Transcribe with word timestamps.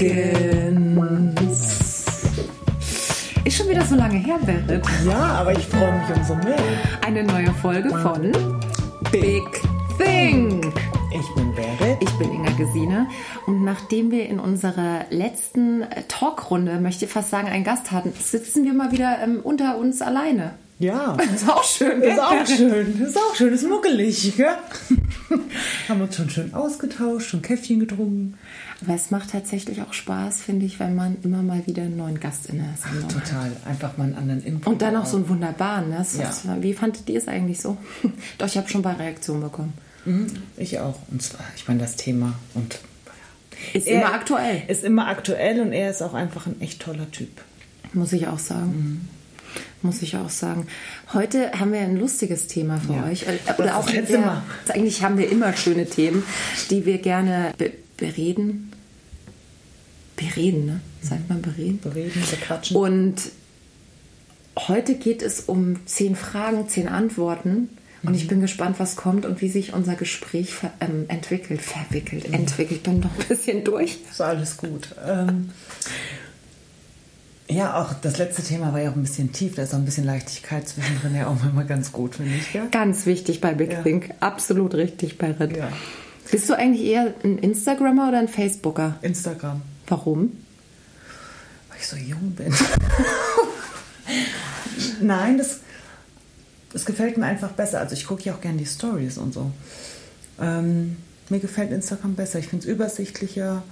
Muffins. 0.00 2.06
Ist 3.44 3.58
schon 3.58 3.68
wieder 3.68 3.84
so 3.84 3.96
lange 3.96 4.16
her, 4.16 4.38
Berit. 4.46 4.82
Ja, 5.06 5.40
aber 5.40 5.52
ich 5.52 5.66
freue 5.66 5.92
mich 5.92 6.16
umso 6.16 6.36
mehr. 6.36 6.56
Eine 7.04 7.22
neue 7.22 7.52
Folge 7.60 7.90
von 7.90 8.32
Big 9.12 9.42
Think. 9.98 10.72
Ich 11.12 11.34
bin 11.34 11.54
Berit. 11.54 11.98
Ich 12.00 12.10
bin 12.12 12.32
Inga 12.32 12.52
Gesine 12.52 13.08
und 13.46 13.62
nachdem 13.62 14.10
wir 14.10 14.26
in 14.26 14.40
unserer 14.40 15.04
letzten 15.10 15.84
Talkrunde, 16.08 16.80
möchte 16.80 17.04
ich 17.04 17.10
fast 17.10 17.28
sagen, 17.28 17.48
einen 17.48 17.64
Gast 17.64 17.92
hatten, 17.92 18.14
sitzen 18.18 18.64
wir 18.64 18.72
mal 18.72 18.92
wieder 18.92 19.18
ähm, 19.22 19.40
unter 19.42 19.76
uns 19.76 20.00
alleine. 20.00 20.54
Ja. 20.78 21.14
Ist 21.34 21.46
auch 21.46 21.62
schön? 21.62 22.00
Ist 22.00 22.18
auch 22.18 22.46
schön. 22.46 23.02
Ist 23.02 23.18
auch 23.18 23.34
schön. 23.34 23.52
Ist 23.52 23.68
muckelig, 23.68 24.34
gell? 24.34 24.48
Haben 25.88 26.00
uns 26.00 26.16
schon 26.16 26.30
schön 26.30 26.54
ausgetauscht, 26.54 27.28
schon 27.28 27.42
Käffchen 27.42 27.80
getrunken. 27.80 28.38
Aber 28.82 28.94
es 28.94 29.10
macht 29.10 29.32
tatsächlich 29.32 29.82
auch 29.82 29.92
Spaß, 29.92 30.40
finde 30.40 30.64
ich, 30.64 30.80
wenn 30.80 30.94
man 30.94 31.16
immer 31.22 31.42
mal 31.42 31.66
wieder 31.66 31.82
einen 31.82 31.98
neuen 31.98 32.18
Gast 32.18 32.46
in 32.46 32.56
der 32.56 32.74
Sendung 32.82 33.04
hat. 33.14 33.24
Total. 33.28 33.52
Einfach 33.66 33.96
mal 33.98 34.04
einen 34.04 34.14
anderen 34.14 34.42
Input. 34.42 34.66
Und 34.72 34.80
dann 34.82 34.96
auch 34.96 35.04
so 35.04 35.18
einen 35.18 35.28
wunderbaren. 35.28 35.90
Ne? 35.90 35.96
Ja. 36.18 36.28
ist- 36.30 36.44
Wie 36.62 36.72
fandet 36.72 37.08
ihr 37.10 37.18
es 37.18 37.28
eigentlich 37.28 37.60
so? 37.60 37.76
Doch, 38.38 38.46
ich 38.46 38.56
habe 38.56 38.68
schon 38.70 38.80
ein 38.80 38.84
paar 38.84 38.98
Reaktionen 38.98 39.42
bekommen. 39.42 39.74
Mhm, 40.06 40.28
Ich 40.56 40.78
auch. 40.80 40.98
Und 41.10 41.22
zwar, 41.22 41.40
ich 41.56 41.68
meine, 41.68 41.80
das 41.80 41.96
Thema 41.96 42.32
und 42.54 42.78
Ist 43.74 43.86
Er 43.86 44.00
immer 44.00 44.14
aktuell, 44.14 44.62
Ist 44.68 44.82
immer 44.82 45.08
aktuell 45.08 45.60
und 45.60 45.72
er 45.72 45.90
ist 45.90 46.00
auch 46.00 46.14
einfach 46.14 46.46
ein 46.46 46.58
echt 46.62 46.80
toller 46.80 47.10
Typ. 47.10 47.28
muss 47.92 48.14
ich 48.14 48.28
auch 48.28 48.38
sagen. 48.38 49.06
Muss 49.82 50.00
ich 50.00 50.16
auch 50.16 50.30
sagen. 50.30 50.66
Heute 51.12 51.52
haben 51.58 51.72
wir 51.72 51.80
ein 51.80 51.98
lustiges 51.98 52.46
Thema 52.46 52.78
für 52.80 52.94
Ja. 52.94 53.04
euch. 53.04 53.26
Das 53.46 53.58
Oder 53.58 53.76
auch 53.76 53.90
das 53.90 54.08
sehr, 54.08 54.20
Mal. 54.20 54.42
eigentlich 54.68 55.02
haben 55.02 55.18
wir 55.18 55.30
immer 55.30 55.52
schöne 55.54 55.84
Themen, 55.86 56.22
die 56.70 56.86
wir 56.86 56.96
gerne 56.98 57.52
be 57.58 57.72
bereden. 57.98 58.69
Bereden, 60.20 60.66
ne? 60.66 60.80
Sagt 61.02 61.28
man 61.28 61.40
bereden? 61.42 61.78
Bereden, 61.82 62.22
bequatschen. 62.30 62.76
Und 62.76 63.16
heute 64.68 64.94
geht 64.94 65.22
es 65.22 65.40
um 65.40 65.84
zehn 65.86 66.14
Fragen, 66.16 66.68
zehn 66.68 66.88
Antworten. 66.88 67.68
Und 68.02 68.10
Mhm. 68.10 68.14
ich 68.14 68.28
bin 68.28 68.40
gespannt, 68.40 68.76
was 68.78 68.96
kommt 68.96 69.26
und 69.26 69.40
wie 69.42 69.48
sich 69.48 69.72
unser 69.74 69.94
Gespräch 69.94 70.54
ver 70.54 70.72
ähm, 70.80 71.04
entwickelt, 71.08 71.60
verwickelt, 71.62 72.28
Mhm. 72.28 72.34
entwickelt. 72.34 72.78
Ich 72.78 72.82
bin 72.82 73.00
noch 73.00 73.10
ein 73.18 73.26
bisschen 73.28 73.64
durch. 73.64 73.98
Ist 74.10 74.20
alles 74.22 74.56
gut. 74.56 74.88
Ähm, 75.06 75.50
ja, 77.48 77.82
auch 77.82 77.92
das 77.94 78.18
letzte 78.18 78.42
Thema 78.42 78.72
war 78.72 78.80
ja 78.80 78.90
auch 78.90 78.96
ein 78.96 79.02
bisschen 79.02 79.32
tief. 79.32 79.56
Da 79.56 79.62
ist 79.62 79.74
auch 79.74 79.78
ein 79.78 79.84
bisschen 79.84 80.04
Leichtigkeit 80.04 80.68
zwischendrin 80.68 81.16
ja 81.16 81.26
auch 81.26 81.36
manchmal 81.42 81.66
ganz 81.66 81.90
gut, 81.92 82.14
finde 82.14 82.36
ich. 82.36 82.52
Gell? 82.52 82.68
Ganz 82.70 83.06
wichtig 83.06 83.40
bei 83.40 83.54
Big 83.54 83.72
Ja. 83.72 83.82
Think. 83.82 84.10
Absolut 84.20 84.74
richtig 84.74 85.18
bei 85.18 85.32
Rit. 85.32 85.56
Ja. 85.56 85.68
Bist 86.30 86.48
du 86.48 86.54
eigentlich 86.56 86.86
eher 86.86 87.12
ein 87.24 87.38
Instagrammer 87.38 88.08
oder 88.08 88.18
ein 88.20 88.28
Facebooker? 88.28 88.96
Instagram, 89.02 89.62
Warum? 89.90 90.32
weil 91.70 91.78
ich 91.78 91.86
so 91.86 91.96
jung 91.96 92.32
bin. 92.32 92.54
Nein, 95.00 95.38
das, 95.38 95.60
das 96.72 96.84
gefällt 96.84 97.16
mir 97.16 97.26
einfach 97.26 97.52
besser. 97.52 97.80
Also 97.80 97.94
ich 97.94 98.06
gucke 98.06 98.22
ja 98.24 98.34
auch 98.34 98.40
gerne 98.40 98.58
die 98.58 98.66
Stories 98.66 99.18
und 99.18 99.32
so. 99.32 99.50
Ähm, 100.40 100.96
mir 101.28 101.40
gefällt 101.40 101.70
Instagram 101.70 102.14
besser. 102.14 102.38
Ich 102.38 102.48
finde 102.48 102.66
es 102.66 102.72
übersichtlicher. 102.72 103.62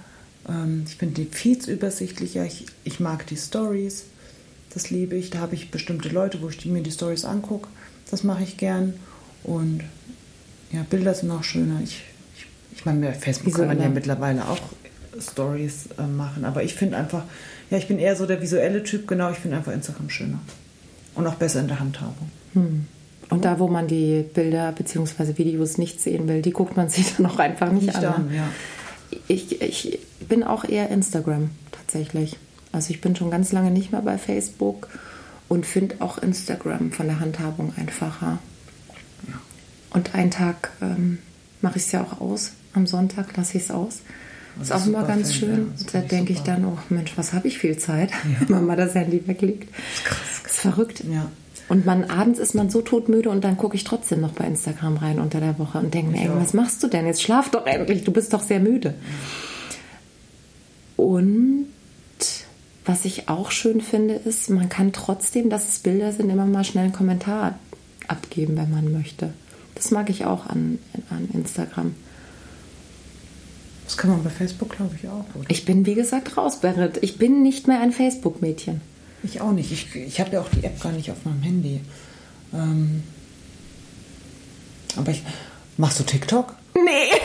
Ähm, 0.47 0.85
ich 0.87 0.95
finde 0.95 1.15
die 1.21 1.25
Feeds 1.25 1.67
übersichtlicher. 1.67 2.45
Ich, 2.45 2.65
ich 2.83 2.99
mag 2.99 3.27
die 3.27 3.37
Stories. 3.37 4.05
Das 4.73 4.89
liebe 4.89 5.15
ich. 5.15 5.29
Da 5.29 5.39
habe 5.39 5.55
ich 5.55 5.71
bestimmte 5.71 6.09
Leute, 6.09 6.41
wo 6.41 6.49
ich 6.49 6.57
die, 6.57 6.69
mir 6.69 6.81
die 6.81 6.91
Stories 6.91 7.25
angucke. 7.25 7.67
Das 8.09 8.23
mache 8.23 8.43
ich 8.43 8.57
gern. 8.57 8.93
Und 9.43 9.83
ja, 10.71 10.85
Bilder 10.89 11.13
sind 11.13 11.31
auch 11.31 11.43
schöner. 11.43 11.81
Ich, 11.83 12.03
ich, 12.37 12.45
ich 12.77 12.85
meine, 12.85 13.07
bei 13.07 13.13
Facebook 13.13 13.55
kann 13.55 13.67
man 13.67 13.81
ja 13.81 13.89
mittlerweile 13.89 14.47
auch 14.47 14.59
Stories 15.19 15.89
äh, 15.97 16.03
machen. 16.03 16.45
Aber 16.45 16.63
ich 16.63 16.75
finde 16.75 16.97
einfach, 16.97 17.23
ja, 17.69 17.77
ich 17.77 17.87
bin 17.87 17.99
eher 17.99 18.15
so 18.15 18.25
der 18.25 18.41
visuelle 18.41 18.83
Typ. 18.83 19.07
Genau, 19.07 19.31
ich 19.31 19.37
finde 19.37 19.57
einfach 19.57 19.73
Instagram 19.73 20.09
schöner. 20.09 20.39
Und 21.15 21.27
auch 21.27 21.35
besser 21.35 21.59
in 21.59 21.67
der 21.67 21.79
Handhabung. 21.79 22.29
Und 23.29 23.45
da, 23.45 23.59
wo 23.59 23.67
man 23.67 23.87
die 23.87 24.23
Bilder 24.33 24.71
bzw. 24.71 25.37
Videos 25.37 25.77
nicht 25.77 26.01
sehen 26.01 26.27
will, 26.27 26.41
die 26.41 26.51
guckt 26.51 26.77
man 26.77 26.89
sich 26.89 27.15
dann 27.15 27.25
auch 27.25 27.39
einfach 27.39 27.71
nicht, 27.71 27.87
Nicht 27.87 27.97
an. 27.97 28.05
an, 28.05 28.27
ne? 28.29 28.37
ja. 28.37 28.49
Ich, 29.27 29.61
ich 29.61 29.99
bin 30.27 30.43
auch 30.43 30.63
eher 30.63 30.89
Instagram 30.89 31.49
tatsächlich. 31.71 32.37
Also 32.71 32.91
ich 32.91 33.01
bin 33.01 33.15
schon 33.15 33.31
ganz 33.31 33.51
lange 33.51 33.71
nicht 33.71 33.91
mehr 33.91 34.01
bei 34.01 34.17
Facebook 34.17 34.87
und 35.47 35.65
finde 35.65 35.95
auch 35.99 36.19
Instagram 36.19 36.91
von 36.91 37.07
der 37.07 37.19
Handhabung 37.19 37.73
einfacher. 37.75 38.37
Und 39.91 40.13
einen 40.13 40.29
Tag 40.31 40.71
ähm, 40.81 41.17
mache 41.61 41.77
ich 41.77 41.85
es 41.85 41.91
ja 41.91 42.03
auch 42.03 42.21
aus. 42.21 42.51
Am 42.73 42.85
Sonntag 42.85 43.35
lasse 43.35 43.57
ich 43.57 43.63
es 43.63 43.71
aus. 43.71 44.01
Das 44.59 44.69
ist 44.69 44.71
auch 44.75 44.79
ist 44.81 44.87
immer 44.87 45.03
ganz 45.03 45.29
ich, 45.29 45.37
schön. 45.37 45.49
ja. 45.49 45.83
Das 45.83 45.85
da 45.93 45.99
denke 46.01 46.33
ich 46.33 46.41
dann, 46.41 46.65
oh 46.65 46.77
Mensch, 46.89 47.13
was 47.15 47.33
habe 47.33 47.47
ich 47.47 47.57
viel 47.57 47.77
Zeit, 47.77 48.11
wenn 48.39 48.49
man 48.49 48.65
mal 48.65 48.77
das 48.77 48.95
Handy 48.95 49.25
weglegt. 49.25 49.69
Das 50.43 50.51
ist 50.51 50.61
verrückt. 50.61 51.03
Ja. 51.09 51.31
Und 51.69 51.85
man 51.85 52.05
abends 52.05 52.39
ist 52.39 52.55
man 52.55 52.69
so 52.71 52.81
todmüde 52.81 53.29
und 53.29 53.43
dann 53.43 53.55
gucke 53.55 53.75
ich 53.75 53.83
trotzdem 53.83 54.21
noch 54.21 54.31
bei 54.31 54.45
Instagram 54.45 54.97
rein 54.97 55.19
unter 55.19 55.39
der 55.39 55.59
Woche 55.59 55.77
und 55.77 55.93
denke 55.93 56.11
mir, 56.11 56.21
ey, 56.21 56.29
auch. 56.29 56.41
was 56.41 56.53
machst 56.53 56.81
du 56.81 56.87
denn? 56.87 57.05
Jetzt 57.05 57.21
schlaf 57.21 57.51
doch 57.51 57.67
endlich, 57.67 58.03
du 58.03 58.11
bist 58.11 58.33
doch 58.33 58.41
sehr 58.41 58.59
müde. 58.59 58.95
Und 60.97 61.67
was 62.85 63.05
ich 63.05 63.29
auch 63.29 63.51
schön 63.51 63.81
finde, 63.81 64.15
ist, 64.15 64.49
man 64.49 64.67
kann 64.67 64.93
trotzdem, 64.93 65.51
dass 65.51 65.69
es 65.69 65.79
Bilder 65.79 66.11
sind, 66.11 66.31
immer 66.31 66.47
mal 66.47 66.63
schnell 66.63 66.85
einen 66.85 66.93
Kommentar 66.93 67.59
abgeben, 68.07 68.57
wenn 68.57 68.71
man 68.71 68.91
möchte. 68.91 69.31
Das 69.75 69.91
mag 69.91 70.09
ich 70.09 70.25
auch 70.25 70.47
an, 70.47 70.79
an 71.11 71.29
Instagram. 71.31 71.93
Das 73.89 73.97
kann 73.97 74.11
man 74.11 74.23
bei 74.23 74.29
Facebook, 74.29 74.69
glaube 74.69 74.95
ich, 75.01 75.09
auch. 75.09 75.25
Oder? 75.33 75.49
Ich 75.49 75.65
bin, 75.65 75.83
wie 75.87 75.95
gesagt, 75.95 76.37
raus, 76.37 76.61
Berit. 76.61 76.99
Ich 77.01 77.17
bin 77.17 77.41
nicht 77.41 77.67
mehr 77.67 77.81
ein 77.81 77.91
Facebook-Mädchen. 77.91 78.81
Ich 79.23 79.41
auch 79.41 79.51
nicht. 79.51 79.71
Ich, 79.71 79.95
ich 79.95 80.19
habe 80.19 80.29
ja 80.29 80.41
auch 80.41 80.49
die 80.49 80.63
App 80.63 80.79
gar 80.79 80.91
nicht 80.91 81.09
auf 81.09 81.25
meinem 81.25 81.41
Handy. 81.41 81.81
Ähm, 82.53 83.01
aber 84.95 85.11
ich. 85.11 85.23
Machst 85.77 85.99
du 85.99 86.03
TikTok? 86.03 86.55
Nee. 86.75 87.17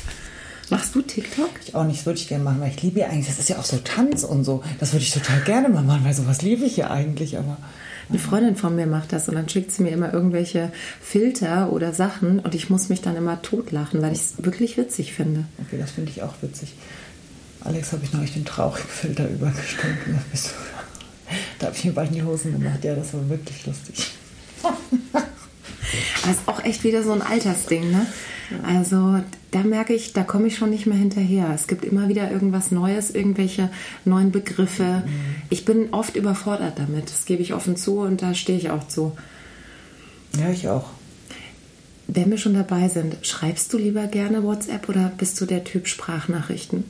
Machst 0.70 0.94
du 0.94 1.02
TikTok? 1.02 1.50
Ich 1.66 1.74
auch 1.74 1.84
nicht, 1.84 1.98
das 1.98 2.06
würde 2.06 2.18
ich 2.18 2.28
gerne 2.28 2.44
machen, 2.44 2.62
weil 2.62 2.70
ich 2.70 2.82
liebe 2.82 3.00
ja 3.00 3.08
eigentlich, 3.08 3.26
das 3.26 3.38
ist 3.38 3.50
ja 3.50 3.58
auch 3.58 3.64
so 3.64 3.76
Tanz 3.76 4.24
und 4.24 4.44
so. 4.44 4.64
Das 4.80 4.94
würde 4.94 5.04
ich 5.04 5.12
total 5.12 5.42
gerne 5.42 5.68
mal 5.68 5.84
machen, 5.84 6.02
weil 6.06 6.14
sowas 6.14 6.40
liebe 6.40 6.64
ich 6.64 6.78
ja 6.78 6.90
eigentlich, 6.90 7.36
aber. 7.36 7.58
Eine 8.08 8.18
Freundin 8.20 8.54
von 8.56 8.76
mir 8.76 8.86
macht 8.86 9.12
das 9.12 9.28
und 9.28 9.34
dann 9.34 9.48
schickt 9.48 9.72
sie 9.72 9.82
mir 9.82 9.90
immer 9.90 10.12
irgendwelche 10.14 10.70
Filter 11.00 11.72
oder 11.72 11.92
Sachen 11.92 12.38
und 12.38 12.54
ich 12.54 12.70
muss 12.70 12.88
mich 12.88 13.00
dann 13.02 13.16
immer 13.16 13.42
totlachen, 13.42 14.00
weil 14.00 14.12
ich 14.12 14.20
es 14.20 14.34
wirklich 14.38 14.76
witzig 14.76 15.12
finde. 15.12 15.44
Okay, 15.66 15.76
das 15.78 15.90
finde 15.90 16.10
ich 16.10 16.22
auch 16.22 16.34
witzig. 16.40 16.74
Alex 17.62 17.92
habe 17.92 18.04
ich 18.04 18.12
neulich 18.12 18.32
den 18.34 18.44
traurigen 18.44 18.88
Filter 18.88 19.24
du- 19.24 19.50
da 21.58 21.66
habe 21.66 21.76
ich 21.76 21.84
mir 21.84 21.92
bald 21.92 22.10
in 22.10 22.14
die 22.14 22.22
Hosen 22.22 22.52
gemacht. 22.52 22.84
Ja, 22.84 22.94
das 22.94 23.12
war 23.12 23.28
wirklich 23.28 23.66
lustig. 23.66 24.12
Das 26.26 26.36
ist 26.36 26.48
auch 26.48 26.64
echt 26.64 26.84
wieder 26.84 27.02
so 27.02 27.12
ein 27.12 27.22
Altersding, 27.22 27.90
ne? 27.90 28.06
Also 28.62 29.20
da 29.50 29.62
merke 29.62 29.92
ich, 29.92 30.12
da 30.12 30.22
komme 30.22 30.46
ich 30.46 30.56
schon 30.56 30.70
nicht 30.70 30.86
mehr 30.86 30.96
hinterher. 30.96 31.50
Es 31.54 31.66
gibt 31.66 31.84
immer 31.84 32.08
wieder 32.08 32.30
irgendwas 32.30 32.70
Neues, 32.70 33.10
irgendwelche 33.10 33.70
neuen 34.04 34.30
Begriffe. 34.30 35.02
Ich 35.50 35.64
bin 35.64 35.92
oft 35.92 36.16
überfordert 36.16 36.78
damit, 36.78 37.10
das 37.10 37.24
gebe 37.24 37.42
ich 37.42 37.54
offen 37.54 37.76
zu 37.76 38.00
und 38.00 38.22
da 38.22 38.34
stehe 38.34 38.58
ich 38.58 38.70
auch 38.70 38.86
zu. 38.86 39.16
Ja, 40.38 40.50
ich 40.50 40.68
auch. 40.68 40.90
Wenn 42.08 42.30
wir 42.30 42.38
schon 42.38 42.54
dabei 42.54 42.88
sind, 42.88 43.16
schreibst 43.22 43.72
du 43.72 43.78
lieber 43.78 44.06
gerne 44.06 44.44
WhatsApp 44.44 44.88
oder 44.88 45.10
bist 45.16 45.40
du 45.40 45.46
der 45.46 45.64
Typ 45.64 45.88
Sprachnachrichten? 45.88 46.84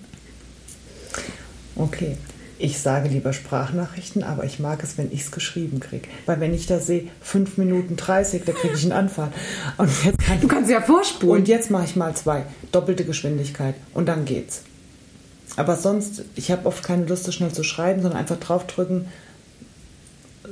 Okay. 1.74 2.16
Ich 2.58 2.78
sage 2.78 3.08
lieber 3.10 3.34
Sprachnachrichten, 3.34 4.22
aber 4.22 4.44
ich 4.44 4.58
mag 4.58 4.82
es, 4.82 4.96
wenn 4.96 5.12
ich 5.12 5.22
es 5.22 5.30
geschrieben 5.30 5.78
kriege. 5.78 6.08
Weil 6.24 6.40
wenn 6.40 6.54
ich 6.54 6.66
da 6.66 6.78
sehe, 6.78 7.08
5 7.20 7.58
Minuten 7.58 7.96
30, 7.96 8.44
da 8.44 8.52
kriege 8.52 8.74
ich 8.74 8.82
einen 8.82 8.92
Anfall. 8.92 9.30
Und 9.76 9.90
jetzt 10.04 10.18
kann 10.20 10.40
Du 10.40 10.48
kannst 10.48 10.70
ja 10.70 10.80
vorspulen. 10.80 11.42
Und 11.42 11.48
jetzt 11.48 11.70
mache 11.70 11.84
ich 11.84 11.96
mal 11.96 12.14
zwei. 12.14 12.44
Doppelte 12.72 13.04
Geschwindigkeit. 13.04 13.74
Und 13.92 14.06
dann 14.06 14.24
geht's. 14.24 14.62
Aber 15.56 15.76
sonst, 15.76 16.24
ich 16.34 16.50
habe 16.50 16.66
oft 16.66 16.82
keine 16.82 17.04
Lust, 17.04 17.24
so 17.24 17.32
schnell 17.32 17.52
zu 17.52 17.62
schreiben, 17.62 18.00
sondern 18.00 18.18
einfach 18.18 18.38
draufdrücken, 18.38 19.08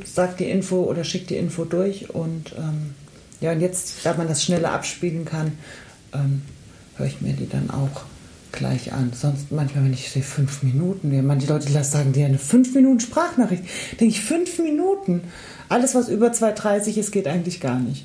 sag 0.04 0.36
die 0.36 0.50
Info 0.50 0.82
oder 0.82 1.04
schick 1.04 1.26
die 1.26 1.36
Info 1.36 1.64
durch. 1.64 2.10
Und 2.10 2.54
ähm, 2.58 2.94
ja, 3.40 3.52
und 3.52 3.60
jetzt, 3.60 4.04
da 4.04 4.14
man 4.14 4.28
das 4.28 4.44
schneller 4.44 4.72
abspielen 4.72 5.24
kann, 5.24 5.52
ähm, 6.12 6.42
höre 6.96 7.06
ich 7.06 7.22
mir 7.22 7.32
die 7.32 7.48
dann 7.48 7.70
auch 7.70 8.04
gleich 8.54 8.92
an. 8.92 9.12
Sonst 9.14 9.52
manchmal, 9.52 9.84
wenn 9.84 9.92
ich 9.92 10.10
sehe, 10.10 10.22
fünf 10.22 10.62
Minuten, 10.62 11.12
ja, 11.12 11.22
manche 11.22 11.48
Leute 11.48 11.66
die 11.66 11.84
sagen 11.84 12.12
dir 12.12 12.26
eine 12.26 12.38
fünf 12.38 12.74
Minuten 12.74 13.00
Sprachnachricht. 13.00 13.64
Denke 14.00 14.14
ich, 14.14 14.22
fünf 14.22 14.58
Minuten. 14.58 15.22
Alles, 15.68 15.94
was 15.94 16.08
über 16.08 16.28
2,30 16.28 16.96
ist, 16.98 17.12
geht 17.12 17.26
eigentlich 17.26 17.60
gar 17.60 17.78
nicht. 17.78 18.04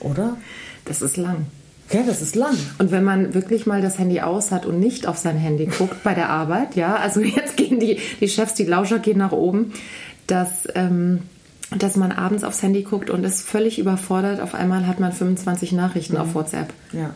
Oder? 0.00 0.36
Das 0.84 1.02
ist 1.02 1.16
lang. 1.16 1.46
Ja, 1.90 2.02
das 2.02 2.20
ist 2.20 2.36
lang. 2.36 2.56
Und 2.78 2.90
wenn 2.90 3.04
man 3.04 3.34
wirklich 3.34 3.66
mal 3.66 3.80
das 3.80 3.98
Handy 3.98 4.20
aus 4.20 4.50
hat 4.50 4.66
und 4.66 4.78
nicht 4.78 5.06
auf 5.06 5.16
sein 5.16 5.36
Handy 5.36 5.66
guckt 5.66 6.02
bei 6.02 6.14
der 6.14 6.28
Arbeit, 6.28 6.76
ja, 6.76 6.96
also 6.96 7.20
jetzt 7.22 7.56
gehen 7.56 7.80
die, 7.80 7.98
die 8.20 8.28
Chefs, 8.28 8.54
die 8.54 8.64
Lauscher 8.64 8.98
gehen 8.98 9.18
nach 9.18 9.32
oben, 9.32 9.72
dass, 10.26 10.68
ähm, 10.74 11.20
dass 11.76 11.96
man 11.96 12.12
abends 12.12 12.44
aufs 12.44 12.62
Handy 12.62 12.82
guckt 12.82 13.10
und 13.10 13.24
ist 13.24 13.42
völlig 13.42 13.78
überfordert. 13.78 14.40
Auf 14.40 14.54
einmal 14.54 14.86
hat 14.86 15.00
man 15.00 15.12
25 15.12 15.72
Nachrichten 15.72 16.16
auf 16.16 16.34
WhatsApp. 16.34 16.72
Ja. 16.92 17.14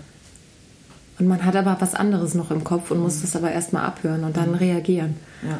Und 1.22 1.28
man 1.28 1.44
hat 1.44 1.54
aber 1.54 1.76
was 1.78 1.94
anderes 1.94 2.34
noch 2.34 2.50
im 2.50 2.64
Kopf 2.64 2.90
und 2.90 2.98
muss 2.98 3.20
das 3.22 3.36
aber 3.36 3.52
erstmal 3.52 3.84
abhören 3.86 4.24
und 4.24 4.36
dann 4.36 4.56
reagieren. 4.56 5.14
Ja, 5.42 5.58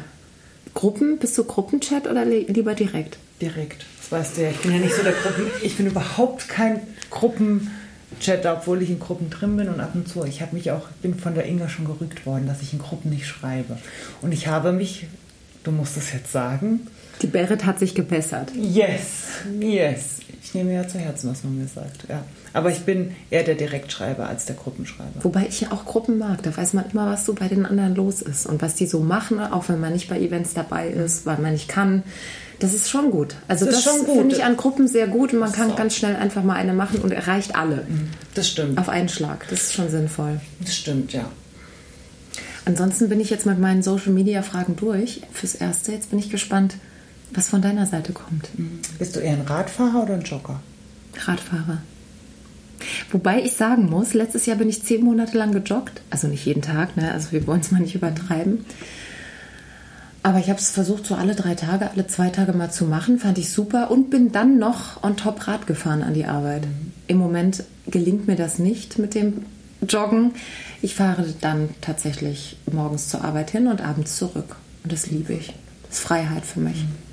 Gruppen, 0.73 1.19
bist 1.19 1.37
du 1.37 1.45
Gruppenchat 1.45 2.05
oder 2.07 2.25
li- 2.25 2.45
lieber 2.49 2.73
direkt? 2.75 3.17
direkt. 3.41 3.85
Das 4.01 4.11
weißt 4.11 4.37
du 4.37 4.41
ja. 4.43 4.49
Ich 4.49 4.59
bin 4.59 4.71
ja 4.73 4.79
nicht 4.79 4.93
so 4.95 5.03
der 5.03 5.13
Gruppen. 5.13 5.45
Ich 5.63 5.77
bin 5.77 5.87
überhaupt 5.87 6.49
kein 6.49 6.81
Gruppenchatter, 7.09 8.53
obwohl 8.57 8.81
ich 8.81 8.89
in 8.89 8.99
Gruppen 8.99 9.29
drin 9.29 9.55
bin 9.57 9.69
und 9.69 9.79
ab 9.79 9.91
und 9.95 10.07
zu. 10.07 10.23
Ich 10.25 10.41
habe 10.41 10.53
mich 10.55 10.71
auch, 10.71 10.87
bin 11.01 11.15
von 11.15 11.33
der 11.33 11.45
Inga 11.45 11.69
schon 11.69 11.85
gerügt 11.85 12.25
worden, 12.25 12.45
dass 12.47 12.61
ich 12.61 12.73
in 12.73 12.79
Gruppen 12.79 13.09
nicht 13.09 13.25
schreibe. 13.27 13.77
Und 14.21 14.31
ich 14.33 14.47
habe 14.47 14.71
mich, 14.73 15.07
du 15.63 15.71
musst 15.71 15.95
es 15.97 16.11
jetzt 16.11 16.31
sagen, 16.31 16.87
Die 17.23 17.27
Berit 17.27 17.65
hat 17.65 17.79
sich 17.79 17.95
gebessert. 17.95 18.51
yes, 18.55 19.01
yes. 19.59 20.19
Ich 20.45 20.53
nehme 20.53 20.73
ja 20.73 20.87
zu 20.87 20.99
Herzen, 20.99 21.31
was 21.31 21.43
man 21.43 21.57
mir 21.57 21.67
sagt. 21.67 22.03
Ja. 22.09 22.23
Aber 22.51 22.69
ich 22.69 22.79
bin 22.81 23.15
eher 23.31 23.43
der 23.43 23.55
Direktschreiber 23.55 24.27
als 24.27 24.45
der 24.45 24.55
Gruppenschreiber. 24.55 25.23
Wobei 25.23 25.47
ich 25.47 25.61
ja 25.61 25.71
auch 25.71 25.85
Gruppen 25.85 26.17
mag. 26.19 26.43
Da 26.43 26.55
weiß 26.55 26.73
man 26.73 26.85
immer, 26.91 27.07
was 27.07 27.25
so 27.25 27.33
bei 27.33 27.47
den 27.47 27.65
anderen 27.65 27.95
los 27.95 28.21
ist 28.21 28.45
und 28.45 28.61
was 28.61 28.75
die 28.75 28.85
so 28.85 28.99
machen, 28.99 29.39
auch 29.39 29.69
wenn 29.69 29.79
man 29.79 29.93
nicht 29.93 30.09
bei 30.09 30.19
Events 30.19 30.53
dabei 30.53 30.89
ist, 30.89 31.25
weil 31.25 31.37
man 31.39 31.53
nicht 31.53 31.69
kann. 31.69 32.03
Das 32.59 32.73
ist 32.73 32.89
schon 32.89 33.09
gut. 33.09 33.35
Also 33.47 33.65
Das 33.65 33.83
das, 33.83 34.03
finde 34.03 34.35
ich 34.35 34.43
an 34.43 34.57
Gruppen 34.57 34.87
sehr 34.87 35.07
gut 35.07 35.33
und 35.33 35.39
man 35.39 35.49
Das 35.49 35.57
kann 35.57 35.75
ganz 35.75 35.95
schnell 35.95 36.15
einfach 36.17 36.43
mal 36.43 36.55
eine 36.55 36.73
machen 36.73 36.99
und 37.01 37.11
erreicht 37.11 37.55
alle 37.55 37.87
Das 38.35 38.47
stimmt. 38.49 38.77
auf 38.77 38.89
einen 38.89 39.09
Schlag. 39.09 39.47
Das 39.49 39.63
ist 39.63 39.73
schon 39.73 39.89
sinnvoll. 39.89 40.39
Das 40.59 40.75
stimmt, 40.75 41.13
ja. 41.13 41.31
Ansonsten 42.65 43.09
bin 43.09 43.19
ich 43.19 43.29
jetzt 43.29 43.45
mit 43.45 43.59
meinen 43.59 43.81
Social 43.81 44.11
Media 44.13 44.41
Fragen 44.41 44.75
durch 44.75 45.21
fürs 45.31 45.55
Erste. 45.55 45.91
Jetzt 45.93 46.11
bin 46.11 46.19
ich 46.19 46.29
gespannt, 46.29 46.75
was 47.35 47.49
von 47.49 47.61
deiner 47.61 47.85
Seite 47.85 48.13
kommt. 48.13 48.49
Bist 48.99 49.15
du 49.15 49.19
eher 49.19 49.33
ein 49.33 49.41
Radfahrer 49.41 50.03
oder 50.03 50.13
ein 50.15 50.21
Jogger? 50.21 50.59
Radfahrer. 51.25 51.79
Wobei 53.11 53.41
ich 53.41 53.53
sagen 53.53 53.89
muss, 53.89 54.13
letztes 54.13 54.45
Jahr 54.45 54.57
bin 54.57 54.69
ich 54.69 54.83
zehn 54.83 55.03
Monate 55.03 55.37
lang 55.37 55.51
gejoggt. 55.51 56.01
Also 56.09 56.27
nicht 56.27 56.45
jeden 56.45 56.61
Tag, 56.61 56.97
ne? 56.97 57.11
also 57.11 57.31
wir 57.31 57.45
wollen 57.47 57.61
es 57.61 57.71
mal 57.71 57.79
nicht 57.79 57.95
übertreiben. 57.95 58.65
Aber 60.23 60.39
ich 60.39 60.49
habe 60.49 60.59
es 60.59 60.71
versucht, 60.71 61.05
so 61.05 61.15
alle 61.15 61.35
drei 61.35 61.53
Tage, 61.53 61.91
alle 61.91 62.07
zwei 62.07 62.29
Tage 62.29 62.53
mal 62.53 62.71
zu 62.71 62.85
machen. 62.85 63.19
Fand 63.19 63.37
ich 63.37 63.51
super 63.51 63.91
und 63.91 64.09
bin 64.09 64.31
dann 64.31 64.57
noch 64.57 65.03
on 65.03 65.17
top 65.17 65.47
Rad 65.47 65.67
gefahren 65.67 66.01
an 66.01 66.13
die 66.13 66.25
Arbeit. 66.25 66.65
Im 67.07 67.17
Moment 67.17 67.63
gelingt 67.87 68.27
mir 68.27 68.37
das 68.37 68.57
nicht 68.57 68.97
mit 68.97 69.15
dem 69.15 69.45
Joggen. 69.87 70.31
Ich 70.81 70.95
fahre 70.95 71.25
dann 71.41 71.69
tatsächlich 71.81 72.57
morgens 72.71 73.09
zur 73.09 73.23
Arbeit 73.23 73.51
hin 73.51 73.67
und 73.67 73.81
abends 73.81 74.17
zurück. 74.17 74.55
Und 74.83 74.93
das 74.93 75.07
liebe 75.07 75.33
ich. 75.33 75.53
Das 75.89 75.97
ist 75.97 76.05
Freiheit 76.05 76.45
für 76.45 76.61
mich. 76.61 76.77
Ich 76.77 77.12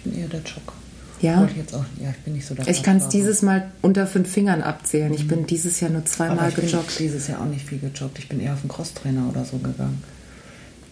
bin 0.00 0.18
eher 0.18 0.28
der 0.28 0.40
Jogger. 0.40 0.72
Ja. 1.20 1.46
Ich 1.50 1.56
jetzt 1.56 1.74
auch, 1.74 1.84
ja, 2.00 2.10
ich 2.10 2.24
bin 2.24 2.32
nicht 2.32 2.46
so 2.46 2.54
der 2.54 2.66
Ich 2.66 2.82
kann 2.82 2.96
es 2.96 3.08
dieses 3.08 3.42
Mal 3.42 3.70
unter 3.82 4.06
fünf 4.06 4.30
Fingern 4.30 4.62
abzählen. 4.62 5.12
Ich 5.12 5.28
bin 5.28 5.46
dieses 5.46 5.80
Jahr 5.80 5.90
nur 5.90 6.04
zweimal 6.06 6.48
ich 6.48 6.54
bin 6.54 6.66
gejoggt. 6.66 6.98
dieses 6.98 7.28
Jahr 7.28 7.42
auch 7.42 7.46
nicht 7.46 7.66
viel 7.66 7.78
gejoggt. 7.78 8.18
Ich 8.18 8.28
bin 8.28 8.40
eher 8.40 8.54
auf 8.54 8.62
den 8.62 8.68
Crosstrainer 8.68 9.28
oder 9.28 9.44
so 9.44 9.58
gegangen. 9.58 10.02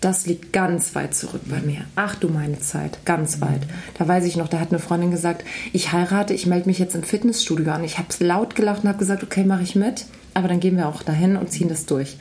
Das 0.01 0.27
liegt 0.27 0.53
ganz 0.53 0.95
weit 0.95 1.15
zurück 1.15 1.41
bei 1.47 1.61
mir. 1.61 1.81
Ach 1.97 2.15
du 2.15 2.29
meine 2.29 2.61
Zeit, 2.61 3.05
ganz 3.05 3.41
weit. 3.41 3.63
Da 3.99 4.07
weiß 4.07 4.25
ich 4.27 4.37
noch, 4.37 4.47
da 4.47 4.61
hat 4.61 4.71
eine 4.71 4.79
Freundin 4.79 5.11
gesagt, 5.11 5.45
ich 5.73 5.93
heirate, 5.93 6.35
ich 6.35 6.47
melde 6.47 6.69
mich 6.69 6.79
jetzt 6.79 6.95
im 6.95 7.03
Fitnessstudio 7.03 7.73
an. 7.73 7.83
Ich 7.83 7.99
habe 7.99 8.09
laut 8.21 8.55
gelacht 8.55 8.85
und 8.85 8.91
habe 8.91 8.99
gesagt, 8.99 9.25
okay, 9.25 9.43
mache 9.43 9.63
ich 9.63 9.75
mit, 9.75 10.07
aber 10.35 10.47
dann 10.47 10.61
gehen 10.61 10.77
wir 10.77 10.89
auch 10.89 11.03
dahin 11.03 11.37
und 11.37 11.51
ziehen 11.51 11.69
das 11.69 11.87
durch. 11.87 12.17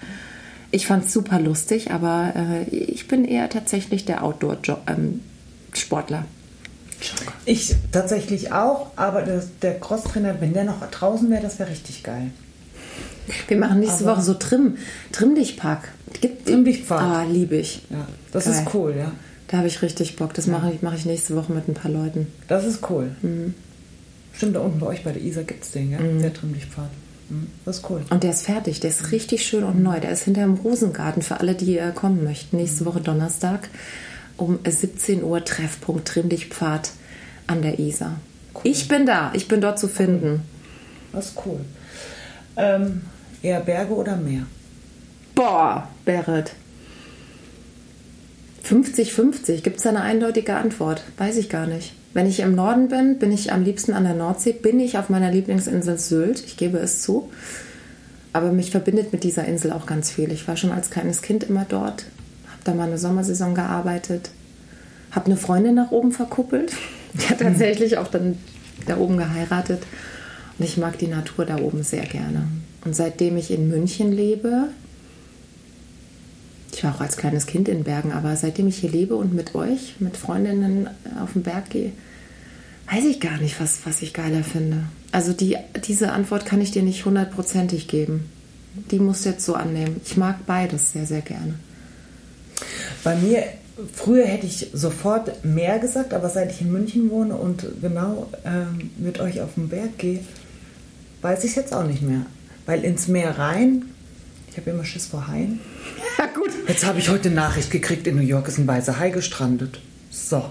Ich 0.71 0.87
fand 0.87 1.05
es 1.05 1.13
super 1.13 1.39
lustig, 1.39 1.91
aber 1.91 2.33
äh, 2.35 2.63
ich 2.69 3.07
bin 3.07 3.25
eher 3.25 3.47
tatsächlich 3.47 4.05
der 4.05 4.23
Outdoor-Sportler. 4.23 6.25
Ich 7.45 7.75
tatsächlich 7.91 8.51
auch, 8.51 8.87
aber 8.95 9.21
das, 9.21 9.47
der 9.61 9.79
Crosstrainer, 9.79 10.35
wenn 10.41 10.53
der 10.53 10.63
noch 10.63 10.81
draußen 10.89 11.29
wäre, 11.29 11.41
das 11.41 11.59
wäre 11.59 11.69
richtig 11.69 12.03
geil. 12.03 12.31
wir 13.47 13.57
machen 13.57 13.79
nächste 13.79 14.03
Aber- 14.05 14.13
Woche 14.17 14.21
so 14.23 14.33
Trim, 14.33 14.77
Trimm 15.11 15.35
dich 15.35 15.57
Park. 15.57 15.89
Gibt 16.21 16.47
Trimm 16.47 16.65
dich 16.65 16.83
Pfad. 16.83 17.01
Ah, 17.01 17.23
liebe 17.23 17.55
ich. 17.57 17.81
Ja, 17.89 18.07
das 18.31 18.45
Geil. 18.45 18.53
ist 18.53 18.73
cool, 18.73 18.95
ja. 18.97 19.11
Da 19.49 19.57
habe 19.57 19.67
ich 19.67 19.81
richtig 19.81 20.15
Bock. 20.17 20.33
Das 20.33 20.47
mache 20.47 20.71
ich, 20.73 20.81
mache 20.81 20.95
ich 20.95 21.05
nächste 21.05 21.35
Woche 21.35 21.51
mit 21.53 21.67
ein 21.67 21.73
paar 21.73 21.91
Leuten. 21.91 22.27
Das 22.47 22.65
ist 22.65 22.89
cool. 22.89 23.15
Mhm. 23.21 23.53
Stimmt, 24.33 24.55
da 24.55 24.59
unten 24.59 24.79
bei 24.79 24.87
euch 24.87 25.03
bei 25.03 25.11
der 25.13 25.21
Isar 25.21 25.43
gibt 25.43 25.63
es 25.63 25.71
den, 25.71 25.91
ja? 25.91 25.97
Der 25.99 26.33
Trimmlichtpfad. 26.33 26.89
Mhm. 27.29 27.47
Das 27.65 27.77
ist 27.77 27.89
cool. 27.89 28.01
Und 28.09 28.23
der 28.23 28.31
ist 28.31 28.43
fertig, 28.43 28.79
der 28.81 28.89
ist 28.89 29.11
richtig 29.11 29.45
schön 29.45 29.63
und 29.63 29.81
neu. 29.81 29.99
Der 29.99 30.11
ist 30.11 30.23
hinter 30.23 30.41
dem 30.41 30.55
Rosengarten 30.55 31.21
für 31.21 31.39
alle, 31.39 31.55
die 31.55 31.77
äh, 31.77 31.91
kommen 31.93 32.23
möchten. 32.23 32.57
Nächste 32.57 32.85
Woche 32.85 32.99
Donnerstag 33.01 33.69
um 34.37 34.59
17 34.65 35.23
Uhr 35.23 35.43
Treffpunkt 35.43 36.07
Trimm 36.07 36.29
dich 36.29 36.47
Pfad 36.47 36.91
an 37.47 37.61
der 37.61 37.79
Isar. 37.79 38.19
Ich 38.63 38.87
bin 38.87 39.05
da, 39.05 39.31
ich 39.33 39.47
bin 39.47 39.61
dort 39.61 39.79
zu 39.79 39.87
finden. 39.87 40.41
Das 41.13 41.27
ist 41.27 41.37
cool. 41.45 41.59
Ähm, 42.55 43.01
eher 43.41 43.59
Berge 43.59 43.93
oder 43.93 44.15
Meer? 44.15 44.45
Boah, 45.35 45.87
Berit. 46.05 46.53
50-50, 48.67 49.61
gibt 49.61 49.77
es 49.77 49.83
da 49.83 49.89
eine 49.89 50.01
eindeutige 50.01 50.55
Antwort? 50.55 51.03
Weiß 51.17 51.37
ich 51.37 51.49
gar 51.49 51.67
nicht. 51.67 51.93
Wenn 52.13 52.27
ich 52.27 52.39
im 52.39 52.55
Norden 52.55 52.89
bin, 52.89 53.19
bin 53.19 53.31
ich 53.31 53.53
am 53.53 53.63
liebsten 53.63 53.93
an 53.93 54.03
der 54.03 54.15
Nordsee, 54.15 54.51
bin 54.51 54.79
ich 54.79 54.97
auf 54.97 55.09
meiner 55.09 55.31
Lieblingsinsel 55.31 55.97
Sylt, 55.97 56.43
ich 56.43 56.57
gebe 56.57 56.79
es 56.79 57.01
zu. 57.01 57.29
Aber 58.33 58.51
mich 58.51 58.71
verbindet 58.71 59.13
mit 59.13 59.23
dieser 59.23 59.45
Insel 59.45 59.71
auch 59.71 59.85
ganz 59.85 60.11
viel. 60.11 60.31
Ich 60.31 60.47
war 60.47 60.57
schon 60.57 60.71
als 60.71 60.89
kleines 60.89 61.21
Kind 61.21 61.43
immer 61.45 61.65
dort, 61.69 62.05
da 62.67 62.73
mal 62.73 62.87
eine 62.87 62.97
Sommersaison 62.97 63.55
gearbeitet, 63.55 64.29
habe 65.11 65.27
eine 65.27 65.37
Freundin 65.37 65.75
nach 65.75 65.91
oben 65.91 66.11
verkuppelt. 66.11 66.73
Die 67.13 67.27
hat 67.29 67.39
tatsächlich 67.39 67.97
auch 67.97 68.07
dann 68.07 68.37
da 68.85 68.97
oben 68.97 69.17
geheiratet. 69.17 69.83
Und 70.57 70.65
ich 70.65 70.77
mag 70.77 70.97
die 70.97 71.07
Natur 71.07 71.45
da 71.45 71.57
oben 71.57 71.83
sehr 71.83 72.05
gerne. 72.05 72.47
Und 72.83 72.95
seitdem 72.95 73.37
ich 73.37 73.51
in 73.51 73.69
München 73.69 74.11
lebe, 74.11 74.69
ich 76.73 76.83
war 76.83 76.95
auch 76.95 77.01
als 77.01 77.17
kleines 77.17 77.47
Kind 77.47 77.67
in 77.67 77.83
Bergen, 77.83 78.11
aber 78.11 78.35
seitdem 78.35 78.67
ich 78.67 78.77
hier 78.77 78.91
lebe 78.91 79.15
und 79.15 79.33
mit 79.33 79.55
euch, 79.55 79.95
mit 79.99 80.15
Freundinnen 80.15 80.87
auf 81.21 81.33
den 81.33 81.43
Berg 81.43 81.69
gehe, 81.69 81.91
weiß 82.91 83.05
ich 83.05 83.19
gar 83.19 83.37
nicht, 83.39 83.59
was, 83.59 83.79
was 83.85 84.01
ich 84.01 84.13
geiler 84.13 84.43
finde. 84.43 84.83
Also 85.11 85.33
die, 85.33 85.57
diese 85.85 86.11
Antwort 86.11 86.45
kann 86.45 86.61
ich 86.61 86.71
dir 86.71 86.83
nicht 86.83 87.05
hundertprozentig 87.05 87.87
geben. 87.87 88.29
Die 88.91 88.99
musst 88.99 89.25
du 89.25 89.29
jetzt 89.29 89.45
so 89.45 89.55
annehmen. 89.55 89.99
Ich 90.05 90.17
mag 90.17 90.45
beides 90.45 90.91
sehr, 90.91 91.05
sehr 91.05 91.21
gerne. 91.21 91.55
Bei 93.03 93.15
mir, 93.15 93.43
früher 93.93 94.25
hätte 94.25 94.45
ich 94.45 94.69
sofort 94.73 95.43
Meer 95.45 95.79
gesagt, 95.79 96.13
aber 96.13 96.29
seit 96.29 96.51
ich 96.51 96.61
in 96.61 96.71
München 96.71 97.09
wohne 97.09 97.35
und 97.35 97.65
genau 97.81 98.29
ähm, 98.45 98.91
mit 98.97 99.19
euch 99.19 99.41
auf 99.41 99.53
den 99.55 99.69
Berg 99.69 99.97
gehe, 99.97 100.19
weiß 101.21 101.43
ich 101.43 101.51
es 101.51 101.55
jetzt 101.55 101.73
auch 101.73 101.85
nicht 101.85 102.01
mehr. 102.01 102.25
Weil 102.65 102.83
ins 102.83 103.07
Meer 103.07 103.37
rein, 103.37 103.85
ich 104.51 104.57
habe 104.57 104.71
immer 104.71 104.85
Schiss 104.85 105.07
vor 105.07 105.27
Haien. 105.27 105.59
Ja, 106.17 106.25
gut. 106.25 106.49
Jetzt 106.67 106.85
habe 106.85 106.99
ich 106.99 107.09
heute 107.09 107.29
Nachricht 107.29 107.69
gekriegt, 107.69 108.07
in 108.07 108.15
New 108.15 108.23
York 108.23 108.47
ist 108.47 108.57
ein 108.57 108.67
weißer 108.67 108.97
Hai 108.97 109.11
gestrandet. 109.11 109.79
So. 110.09 110.43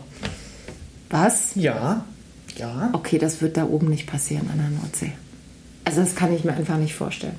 Was? 1.10 1.54
Ja, 1.54 2.04
ja. 2.56 2.90
Okay, 2.92 3.18
das 3.18 3.42
wird 3.42 3.56
da 3.56 3.64
oben 3.64 3.88
nicht 3.88 4.06
passieren 4.06 4.48
an 4.50 4.58
der 4.58 4.70
Nordsee. 4.70 5.12
Also 5.84 6.00
das 6.00 6.14
kann 6.14 6.32
ich 6.34 6.44
mir 6.44 6.54
einfach 6.54 6.78
nicht 6.78 6.94
vorstellen. 6.94 7.36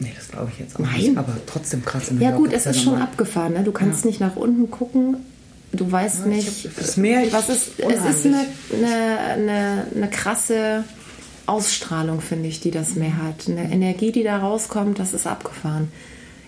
Nee, 0.00 0.12
das 0.16 0.28
glaube 0.28 0.50
ich 0.52 0.58
jetzt 0.58 0.74
auch 0.76 0.80
Nein. 0.80 0.96
nicht. 0.96 1.16
Aber 1.18 1.36
trotzdem 1.46 1.84
krass 1.84 2.08
in 2.08 2.20
Ja 2.20 2.30
gut, 2.32 2.52
es 2.52 2.66
ist 2.66 2.76
schon 2.82 2.94
normal- 2.94 3.02
abgefahren. 3.02 3.52
Ne? 3.52 3.62
Du 3.62 3.70
kannst 3.72 4.04
nicht 4.04 4.18
nach 4.20 4.34
unten 4.36 4.70
gucken. 4.70 5.16
Du 5.72 5.90
weißt 5.92 6.20
Ja, 6.26 6.32
ich 6.32 6.44
nicht, 6.46 6.64
hab- 6.66 6.76
das 6.76 6.96
Meer, 6.96 7.22
was 7.32 7.48
ist. 7.48 7.68
Es 7.78 8.04
ist 8.04 8.24
unheimlich. 8.26 8.26
eine, 8.72 8.88
eine, 8.88 9.18
eine, 9.52 9.86
eine 9.94 10.10
krasse 10.10 10.84
Ausstrahlung, 11.46 12.20
finde 12.20 12.48
ich, 12.48 12.60
die 12.60 12.70
das 12.70 12.94
Meer 12.96 13.16
hat. 13.22 13.48
Eine 13.48 13.70
Energie, 13.70 14.12
die 14.12 14.22
da 14.22 14.38
rauskommt, 14.38 14.98
das 14.98 15.14
ist 15.14 15.26
abgefahren. 15.26 15.88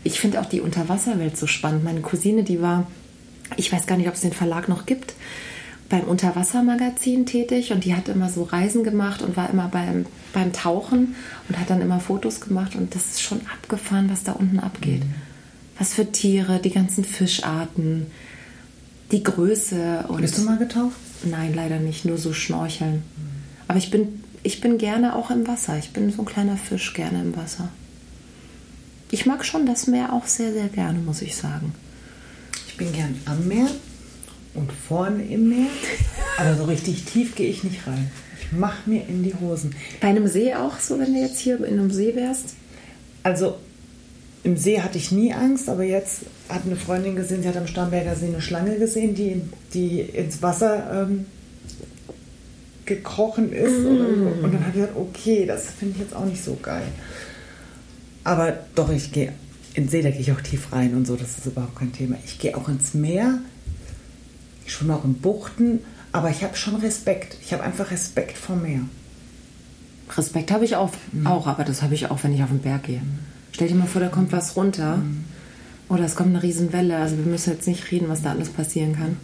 Ich 0.05 0.19
finde 0.19 0.41
auch 0.41 0.47
die 0.47 0.61
Unterwasserwelt 0.61 1.37
so 1.37 1.47
spannend. 1.47 1.85
Meine 1.85 2.01
Cousine, 2.01 2.43
die 2.43 2.61
war, 2.61 2.87
ich 3.57 3.73
weiß 3.73 3.87
gar 3.87 3.97
nicht, 3.97 4.09
ob 4.09 4.15
es 4.15 4.21
den 4.21 4.33
Verlag 4.33 4.69
noch 4.69 4.87
gibt, 4.87 5.15
beim 5.93 6.05
Unterwassermagazin 6.05 7.27
tätig 7.27 7.71
und 7.71 7.85
die 7.85 7.95
hat 7.95 8.09
immer 8.09 8.31
so 8.31 8.45
Reisen 8.45 8.83
gemacht 8.83 9.21
und 9.21 9.37
war 9.37 9.51
immer 9.51 9.69
beim, 9.69 10.07
beim 10.33 10.51
Tauchen 10.55 11.15
und 11.49 11.59
hat 11.59 11.69
dann 11.69 11.83
immer 11.83 12.01
Fotos 12.01 12.41
gemacht 12.41 12.75
und 12.75 12.95
das 12.95 13.11
ist 13.11 13.23
schon 13.23 13.43
abgefahren, 13.55 14.09
was 14.11 14.25
da 14.25 14.33
unten 14.33 14.59
abgeht. 14.59 15.03
Was 15.79 15.93
für 15.93 16.11
Tiere, 16.11 16.61
die 16.61 16.71
ganzen 16.71 17.05
Fischarten, 17.05 18.07
die 19.11 19.23
Größe 19.23 20.07
und 20.09 20.23
Bist 20.23 20.39
du 20.39 20.43
mal 20.45 20.57
getaucht? 20.57 20.97
Nein, 21.25 21.53
leider 21.55 21.79
nicht, 21.79 22.07
nur 22.07 22.17
so 22.17 22.33
schnorcheln. 22.33 23.03
Aber 23.69 23.77
ich 23.77 23.91
bin, 23.91 24.25
ich 24.43 24.63
bin 24.63 24.79
gerne 24.79 25.15
auch 25.15 25.31
im 25.31 25.47
Wasser. 25.47 25.77
Ich 25.77 25.91
bin 25.91 26.11
so 26.11 26.23
ein 26.23 26.27
kleiner 26.27 26.57
Fisch 26.57 26.95
gerne 26.95 27.21
im 27.21 27.37
Wasser. 27.37 27.69
Ich 29.11 29.27
mag 29.27 29.45
schon 29.45 29.67
das 29.67 29.89
Meer 29.89 30.15
auch 30.15 30.27
sehr, 30.27 30.55
sehr 30.55 30.69
gerne, 30.69 31.01
muss 31.01 31.21
ich 31.21 31.37
sagen. 31.37 31.75
Ich 32.67 32.79
bin 32.79 32.95
gern 32.95 33.15
am 33.27 33.47
Meer 33.47 33.69
und 34.55 34.71
vorne 34.73 35.25
im 35.25 35.49
Meer, 35.49 35.71
aber 36.39 36.57
so 36.57 36.65
richtig 36.65 37.05
tief 37.05 37.35
gehe 37.35 37.49
ich 37.49 37.65
nicht 37.65 37.87
rein. 37.87 38.11
Ich 38.41 38.53
mache 38.53 38.89
mir 38.89 39.07
in 39.09 39.23
die 39.23 39.35
Hosen. 39.35 39.75
Bei 40.01 40.09
einem 40.09 40.29
See 40.29 40.55
auch 40.55 40.79
so, 40.79 40.99
wenn 40.99 41.15
du 41.15 41.21
jetzt 41.21 41.39
hier 41.39 41.65
in 41.65 41.79
einem 41.79 41.91
See 41.91 42.15
wärst? 42.15 42.55
Also 43.23 43.57
im 44.45 44.57
See 44.57 44.81
hatte 44.81 44.99
ich 44.99 45.13
nie 45.13 45.33
Angst, 45.33 45.69
aber 45.69 45.85
jetzt 45.85 46.23
hat 46.49 46.63
eine 46.67 46.77
Freundin 46.77 47.17
gesehen, 47.17 47.43
sie 47.43 47.49
hat 47.49 47.57
am 47.57 47.67
Starnberger 47.67 48.17
See 48.17 48.27
eine 48.27 48.43
Schlange 48.43 48.77
gesehen, 48.77 49.15
die, 49.15 49.41
die 49.73 50.01
ins 50.01 50.43
Wasser 50.43 51.07
ähm, 51.09 51.27
gekrochen 52.85 53.53
ist. 53.53 53.87
Oder 53.87 54.15
so. 54.15 54.45
Und 54.45 54.55
dann 54.55 54.67
hat 54.67 54.75
sie 54.75 54.81
gesagt, 54.81 54.97
okay, 54.97 55.47
das 55.47 55.67
finde 55.71 55.95
ich 55.95 56.01
jetzt 56.03 56.17
auch 56.17 56.25
nicht 56.25 56.43
so 56.43 56.59
geil. 56.61 56.89
Aber 58.25 58.59
doch, 58.75 58.91
ich 58.91 59.13
gehe 59.13 59.33
in 59.75 59.89
See, 59.89 60.03
da 60.03 60.11
gehe 60.11 60.21
ich 60.21 60.33
auch 60.33 60.41
tief 60.41 60.73
rein 60.73 60.95
und 60.95 61.07
so, 61.07 61.17
das 61.17 61.39
ist 61.39 61.47
überhaupt 61.47 61.77
kein 61.77 61.93
Thema. 61.93 62.17
Ich 62.25 62.39
gehe 62.39 62.57
auch 62.57 62.69
ins 62.69 62.95
Meer, 62.95 63.39
ich 64.67 64.73
schwimme 64.73 64.95
auch 64.95 65.05
in 65.05 65.15
Buchten, 65.15 65.81
aber 66.13 66.31
ich 66.31 66.43
habe 66.45 66.57
schon 66.57 66.77
Respekt. 66.77 67.37
Ich 67.43 67.53
habe 67.53 67.63
einfach 67.63 67.91
Respekt 67.91 68.37
vor 68.39 68.57
Meer. 68.57 68.81
Respekt 70.17 70.51
habe 70.51 70.65
ich 70.65 70.77
auch, 70.77 70.91
Mhm. 71.13 71.27
auch, 71.27 71.47
aber 71.47 71.65
das 71.65 71.83
habe 71.83 71.95
ich 71.95 72.11
auch, 72.11 72.23
wenn 72.23 72.35
ich 72.35 72.43
auf 72.43 72.51
den 72.51 72.59
Berg 72.61 72.85
gehe. 72.85 73.01
Stell 73.53 73.69
dir 73.69 73.75
mal 73.75 73.87
vor, 73.87 74.01
da 74.01 74.09
kommt 74.09 74.33
was 74.33 74.57
runter 74.57 74.97
Mhm. 74.99 75.25
oder 75.89 76.05
es 76.05 76.15
kommt 76.17 76.31
eine 76.31 76.43
Riesenwelle. 76.43 76.97
Also 76.97 77.17
wir 77.17 77.25
müssen 77.25 77.51
jetzt 77.53 77.67
nicht 77.67 77.91
reden, 77.91 78.09
was 78.09 78.23
da 78.23 78.31
alles 78.31 78.51
passieren 78.51 78.95
kann. 78.95 79.17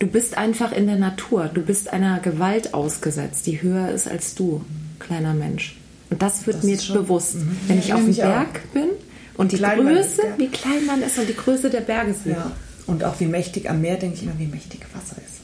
Du 0.00 0.06
bist 0.06 0.36
einfach 0.38 0.72
in 0.72 0.86
der 0.86 0.96
Natur. 0.96 1.50
Du 1.52 1.60
bist 1.62 1.92
einer 1.92 2.20
Gewalt 2.20 2.72
ausgesetzt, 2.74 3.46
die 3.46 3.62
höher 3.62 3.90
ist 3.90 4.08
als 4.08 4.34
du, 4.34 4.64
kleiner 4.98 5.34
Mensch. 5.34 5.76
Und 6.10 6.22
das 6.22 6.46
wird 6.46 6.58
Das 6.58 6.64
mir 6.64 6.74
ist 6.74 6.86
schon- 6.86 6.96
bewusst, 6.96 7.36
Mhm. 7.36 7.56
wenn 7.66 7.76
Ja, 7.78 7.82
ich 7.84 7.92
auf 7.92 7.98
dem 8.00 8.04
nämlich 8.06 8.22
auch. 8.24 8.28
Berg 8.28 8.72
bin 8.72 8.88
und 9.36 9.52
die 9.52 9.56
man 9.58 9.86
ist, 9.88 10.16
Größe, 10.16 10.22
gell? 10.22 10.34
wie 10.38 10.48
klein 10.48 10.86
man 10.86 11.02
ist 11.02 11.18
und 11.18 11.28
die 11.28 11.36
Größe 11.36 11.68
der 11.70 11.80
Berge 11.80 12.14
sieht. 12.14 12.32
Ja. 12.32 12.52
Und 12.88 13.04
auch 13.04 13.20
wie 13.20 13.26
mächtig 13.26 13.68
am 13.68 13.82
Meer 13.82 13.98
denke 13.98 14.16
ich 14.16 14.22
immer, 14.22 14.38
wie 14.38 14.46
mächtig 14.46 14.80
Wasser 14.94 15.16
ist. 15.18 15.40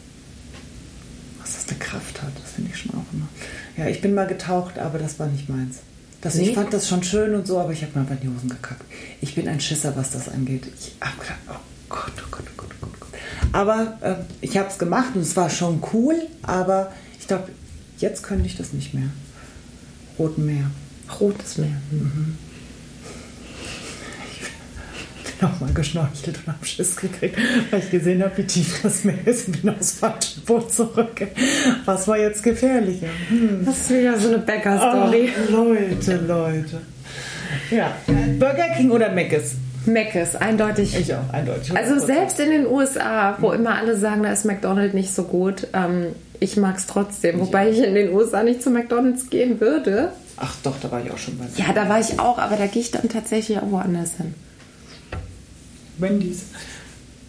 Was 1.39 1.53
das 1.53 1.69
eine 1.69 1.79
Kraft 1.79 2.23
hat, 2.23 2.33
das 2.43 2.53
finde 2.53 2.71
ich 2.73 2.79
schon 2.79 2.93
auch 2.93 3.05
immer. 3.13 3.29
Ja, 3.77 3.87
ich 3.87 4.01
bin 4.01 4.15
mal 4.15 4.27
getaucht, 4.27 4.79
aber 4.79 4.99
das 4.99 5.19
war 5.19 5.27
nicht 5.27 5.51
meins. 5.51 5.81
Das, 6.23 6.37
Nee? 6.37 6.49
Ich 6.49 6.55
fand 6.55 6.73
das 6.73 6.89
schon 6.89 7.03
schön 7.03 7.35
und 7.35 7.47
so, 7.47 7.61
aber 7.61 7.73
ich 7.73 7.83
habe 7.83 7.93
mir 7.95 8.01
einfach 8.01 8.15
in 8.15 8.23
die 8.23 8.35
Hosen 8.35 8.49
gekackt. 8.49 8.87
Ich 9.21 9.35
bin 9.35 9.47
ein 9.47 9.61
Schisser, 9.61 9.95
was 9.95 10.13
das 10.13 10.31
angeht. 10.31 10.67
Ich 10.79 10.95
habe 11.03 11.21
gedacht, 11.21 11.39
oh 11.51 11.61
Gott, 11.91 12.13
oh 12.17 12.29
Gott, 12.31 12.45
oh 12.49 12.53
Gott, 12.57 12.71
oh 12.71 12.87
Gott. 12.87 12.91
oh 12.95 13.07
Gott. 13.11 13.21
Aber 13.53 13.99
äh, 14.01 14.15
ich 14.41 14.57
habe 14.57 14.71
es 14.71 14.79
gemacht 14.79 15.15
und 15.15 15.21
es 15.21 15.37
war 15.37 15.51
schon 15.51 15.83
cool, 15.93 16.17
aber 16.43 16.95
ich 17.21 17.27
glaube, 17.27 17.51
jetzt 17.99 18.23
könnte 18.23 18.47
ich 18.47 18.57
das 18.57 18.73
nicht 18.73 18.95
mehr. 18.95 19.11
Roten 20.19 20.47
Meer. 20.47 20.71
Rotes 21.21 21.59
Meer. 21.59 21.77
Mhm. 21.91 22.39
bin 25.34 25.34
auch 25.45 25.61
mal 25.61 25.73
geschnorchelt 25.73 26.39
und 26.39 26.47
habe 26.47 26.65
Schiss 26.65 26.97
gekriegt, 26.97 27.37
weil 27.71 27.81
ich 27.81 27.91
gesehen 27.91 28.23
habe, 28.23 28.37
wie 28.39 28.45
tief 28.45 28.81
das 28.83 29.05
Meer 29.05 29.27
ist 29.27 29.49
und 29.49 29.63
bin 29.63 29.75
aufs 29.75 29.93
falsche 29.93 30.41
Boot 30.41 30.73
zurück. 30.73 31.27
Was 31.85 32.09
war 32.09 32.19
jetzt 32.19 32.43
gefährlicher? 32.43 33.09
Hm. 33.29 33.65
Das 33.65 33.79
ist 33.79 33.91
wieder 33.91 34.19
so 34.19 34.29
eine 34.29 34.39
Bäcker-Story. 34.39 35.31
Oh, 35.51 35.53
Leute, 35.53 36.17
Leute. 36.27 36.81
Ja, 37.71 37.93
Burger 38.39 38.69
King 38.77 38.91
oder 38.91 39.11
Mc's? 39.11 39.57
Meckes, 39.87 40.37
eindeutig. 40.37 40.97
Ich 40.99 41.15
auch, 41.15 41.31
eindeutig. 41.33 41.77
Also 41.77 41.95
100%. 41.95 42.07
selbst 42.07 42.41
in 42.41 42.51
den 42.51 42.67
USA, 42.67 43.37
wo 43.41 43.53
immer 43.53 43.77
alle 43.77 43.97
sagen, 43.97 44.23
da 44.23 44.33
ist 44.33 44.45
McDonald's 44.45 44.95
nicht 44.95 45.15
so 45.15 45.25
gut, 45.25 45.69
ähm, 45.75 46.07
ich 46.41 46.57
mag 46.57 46.77
es 46.77 46.87
trotzdem. 46.87 47.41
Wobei 47.41 47.71
ich 47.71 47.83
in 47.83 47.95
den 47.95 48.13
USA 48.13 48.43
nicht 48.43 48.63
zu 48.63 48.71
McDonald's 48.71 49.31
gehen 49.31 49.61
würde. 49.61 50.11
Ach 50.37 50.55
doch, 50.63 50.75
da 50.81 50.91
war 50.91 51.05
ich 51.05 51.11
auch 51.11 51.19
schon 51.19 51.39
bei 51.39 51.45
Ja, 51.57 51.73
da 51.73 51.89
war 51.89 52.01
ich 52.01 52.19
auch, 52.19 52.39
aber 52.39 52.57
da 52.57 52.67
gehe 52.67 52.83
ich 52.83 52.91
dann 52.91 53.09
tatsächlich 53.09 53.59
auch 53.59 53.71
woanders 53.71 54.17
hin. 54.17 54.35
Wendy's. 55.99 56.45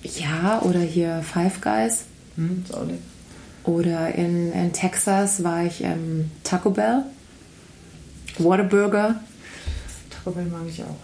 Ja, 0.04 0.62
oder 0.62 0.80
hier 0.80 1.22
Five 1.24 1.62
Guys. 1.62 2.04
Hm, 2.36 2.64
ist 2.66 2.74
auch 2.76 2.86
nett. 2.86 3.00
Oder 3.64 4.14
in, 4.14 4.52
in 4.54 4.74
Texas 4.74 5.44
war 5.44 5.64
ich 5.66 5.82
ähm, 5.84 6.30
Taco 6.44 6.70
Bell. 6.70 7.04
Whataburger. 8.38 9.16
Taco 10.12 10.32
Bell 10.32 10.46
mag 10.46 10.62
ich 10.68 10.84
auch. 10.84 10.98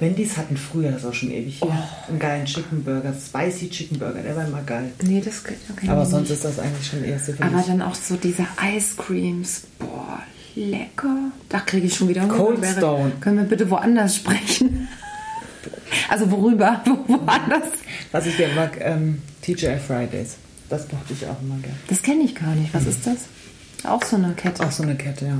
Wendy's 0.00 0.36
hatten 0.36 0.56
früher, 0.56 0.90
das 0.90 1.02
ist 1.02 1.08
auch 1.08 1.14
schon 1.14 1.30
ewig 1.30 1.60
hier, 1.62 1.88
einen 2.08 2.18
geilen 2.18 2.44
Chicken 2.46 2.82
Burger, 2.82 3.14
Spicy 3.14 3.70
Chicken 3.70 3.98
Burger, 3.98 4.22
der 4.22 4.34
war 4.34 4.44
immer 4.44 4.62
geil. 4.62 4.90
Nee, 5.02 5.22
das 5.24 5.44
kenn 5.44 5.54
ich 5.80 5.88
Aber 5.88 6.00
nicht. 6.00 6.10
sonst 6.10 6.30
ist 6.30 6.44
das 6.44 6.58
eigentlich 6.58 6.86
schon 6.86 7.04
eher 7.04 7.18
für 7.18 7.32
Aber 7.40 7.62
dann 7.64 7.80
auch 7.80 7.94
so 7.94 8.16
diese 8.16 8.44
Ice 8.76 8.96
Creams. 8.96 9.62
Boah, 9.78 10.18
lecker. 10.56 11.30
Da 11.48 11.60
kriege 11.60 11.86
ich 11.86 11.94
schon 11.94 12.08
wieder. 12.08 12.26
Cold 12.26 12.58
Stone. 12.66 13.12
Können 13.20 13.36
wir 13.38 13.44
bitte 13.44 13.70
woanders 13.70 14.16
sprechen? 14.16 14.88
Also 16.08 16.30
worüber? 16.30 16.80
Wo- 16.86 17.14
Woanders? 17.14 17.68
Was 18.12 18.26
ich 18.26 18.36
gerne 18.36 18.54
mag, 18.54 18.78
ähm, 18.80 19.22
TGI 19.42 19.78
Fridays. 19.78 20.36
Das 20.68 20.90
mochte 20.92 21.12
ich 21.12 21.24
auch 21.26 21.40
immer 21.42 21.56
gerne. 21.58 21.76
Das 21.88 22.02
kenne 22.02 22.22
ich 22.24 22.34
gar 22.34 22.54
nicht. 22.54 22.72
Was 22.72 22.86
ist 22.86 23.06
das? 23.06 23.16
Auch 23.84 24.02
so 24.02 24.16
eine 24.16 24.32
Kette. 24.34 24.64
Auch 24.64 24.70
so 24.72 24.82
eine 24.82 24.96
Kette, 24.96 25.26
ja. 25.26 25.38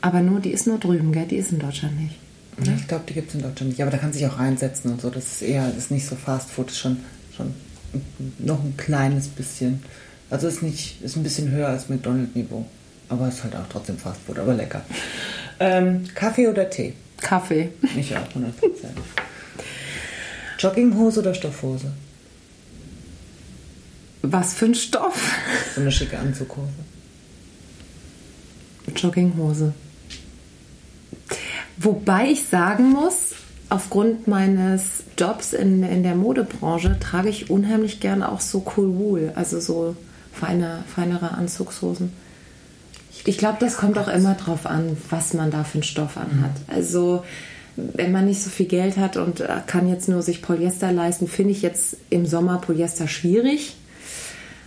Aber 0.00 0.20
nur, 0.20 0.40
die 0.40 0.50
ist 0.50 0.66
nur 0.66 0.78
drüben, 0.78 1.12
gell? 1.12 1.26
Die 1.26 1.36
ist 1.36 1.52
in 1.52 1.58
Deutschland 1.58 2.00
nicht. 2.00 2.16
Ja, 2.64 2.72
Ich 2.76 2.86
glaube, 2.86 3.04
die 3.08 3.14
gibt 3.14 3.30
es 3.30 3.34
in 3.34 3.42
Deutschland 3.42 3.70
nicht. 3.70 3.82
Aber 3.82 3.90
da 3.90 3.98
kann 3.98 4.12
sich 4.12 4.24
auch 4.26 4.38
reinsetzen 4.38 4.92
und 4.92 5.00
so. 5.00 5.10
Das 5.10 5.24
ist 5.24 5.42
eher, 5.42 5.66
das 5.66 5.76
ist 5.76 5.90
nicht 5.90 6.06
so 6.06 6.14
Fast 6.16 6.50
Food, 6.50 6.70
ist 6.70 6.78
schon, 6.78 6.98
schon 7.36 7.52
noch 8.38 8.62
ein 8.62 8.76
kleines 8.76 9.28
bisschen. 9.28 9.82
Also 10.30 10.46
ist 10.48 10.62
nicht, 10.62 11.02
ist 11.02 11.16
ein 11.16 11.22
bisschen 11.22 11.50
höher 11.50 11.68
als 11.68 11.88
McDonald's-Niveau. 11.88 12.64
Aber 13.08 13.28
ist 13.28 13.42
halt 13.44 13.54
auch 13.56 13.66
trotzdem 13.70 13.98
Fast 13.98 14.20
Food, 14.26 14.38
aber 14.38 14.54
lecker. 14.54 14.82
Ähm, 15.60 16.04
Kaffee 16.14 16.48
oder 16.48 16.68
Tee? 16.70 16.94
Kaffee. 17.20 17.70
Ich 17.96 18.16
auch, 18.16 18.20
100%. 18.20 18.52
Jogginghose 20.62 21.20
oder 21.20 21.34
Stoffhose? 21.34 21.92
Was 24.22 24.54
für 24.54 24.66
ein 24.66 24.74
Stoff? 24.74 25.34
So 25.74 25.80
eine 25.80 25.90
schicke 25.90 26.18
Anzughose. 26.18 26.68
Jogginghose. 28.94 29.74
Wobei 31.76 32.30
ich 32.30 32.44
sagen 32.44 32.90
muss, 32.90 33.32
aufgrund 33.68 34.28
meines 34.28 35.02
Jobs 35.18 35.52
in, 35.52 35.82
in 35.82 36.04
der 36.04 36.14
Modebranche 36.14 36.96
trage 37.00 37.28
ich 37.28 37.50
unheimlich 37.50 37.98
gerne 37.98 38.30
auch 38.30 38.40
so 38.40 38.64
Cool 38.76 38.94
Wool, 38.96 39.32
also 39.34 39.58
so 39.58 39.96
feine, 40.32 40.84
feinere 40.94 41.32
Anzugshosen. 41.32 42.12
Ich 43.24 43.38
glaube, 43.38 43.58
das 43.60 43.76
kommt 43.76 43.98
auch 43.98 44.08
immer 44.08 44.34
drauf 44.34 44.66
an, 44.66 44.96
was 45.10 45.34
man 45.34 45.50
da 45.50 45.64
für 45.64 45.74
einen 45.74 45.82
Stoff 45.82 46.16
anhat. 46.16 46.52
Also 46.68 47.24
wenn 47.76 48.12
man 48.12 48.26
nicht 48.26 48.42
so 48.42 48.50
viel 48.50 48.66
Geld 48.66 48.96
hat 48.96 49.16
und 49.16 49.40
äh, 49.40 49.48
kann 49.66 49.88
jetzt 49.88 50.08
nur 50.08 50.22
sich 50.22 50.42
Polyester 50.42 50.92
leisten, 50.92 51.26
finde 51.26 51.52
ich 51.52 51.62
jetzt 51.62 51.96
im 52.10 52.26
Sommer 52.26 52.58
Polyester 52.58 53.08
schwierig. 53.08 53.76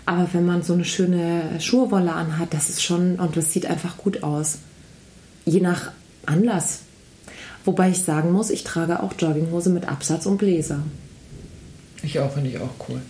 Aber 0.06 0.28
wenn 0.34 0.46
man 0.46 0.62
so 0.62 0.74
eine 0.74 0.86
schöne 0.86 1.60
Schurwolle 1.60 2.14
anhat, 2.14 2.54
das 2.54 2.70
ist 2.70 2.84
schon, 2.84 3.16
und 3.16 3.38
das 3.38 3.52
sieht 3.52 3.66
einfach 3.66 3.98
gut 3.98 4.24
aus. 4.24 4.60
Je 5.46 5.62
nach 5.62 5.92
Anlass. 6.26 6.82
Wobei 7.64 7.90
ich 7.90 8.04
sagen 8.04 8.32
muss, 8.32 8.52
ich 8.52 8.64
trage 8.64 9.02
auch 9.02 9.14
Jogginghose 9.18 9.72
mit 9.72 9.88
Absatz 9.88 10.28
und 10.28 10.38
Bläser. 10.38 10.80
Ich 12.04 12.20
auch, 12.20 12.32
finde 12.32 12.52
ich 12.52 12.60
auch 12.60 12.70
cool. 12.88 13.02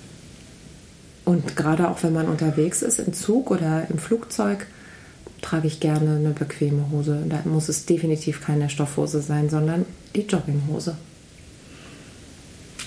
Und 1.26 1.56
gerade 1.58 1.90
auch 1.90 2.04
wenn 2.04 2.14
man 2.14 2.28
unterwegs 2.28 2.82
ist, 2.82 3.00
im 3.00 3.14
Zug 3.14 3.52
oder 3.52 3.88
im 3.90 3.98
Flugzeug, 3.98 4.68
trage 5.46 5.68
ich 5.68 5.80
gerne 5.80 6.16
eine 6.16 6.32
bequeme 6.32 6.90
Hose. 6.92 7.24
Da 7.30 7.42
muss 7.46 7.70
es 7.70 7.86
definitiv 7.86 8.42
keine 8.42 8.70
Stoffhose 8.70 9.22
sein, 9.22 9.50
sondern 9.50 9.86
die 10.16 10.22
Jogginghose. 10.22 10.98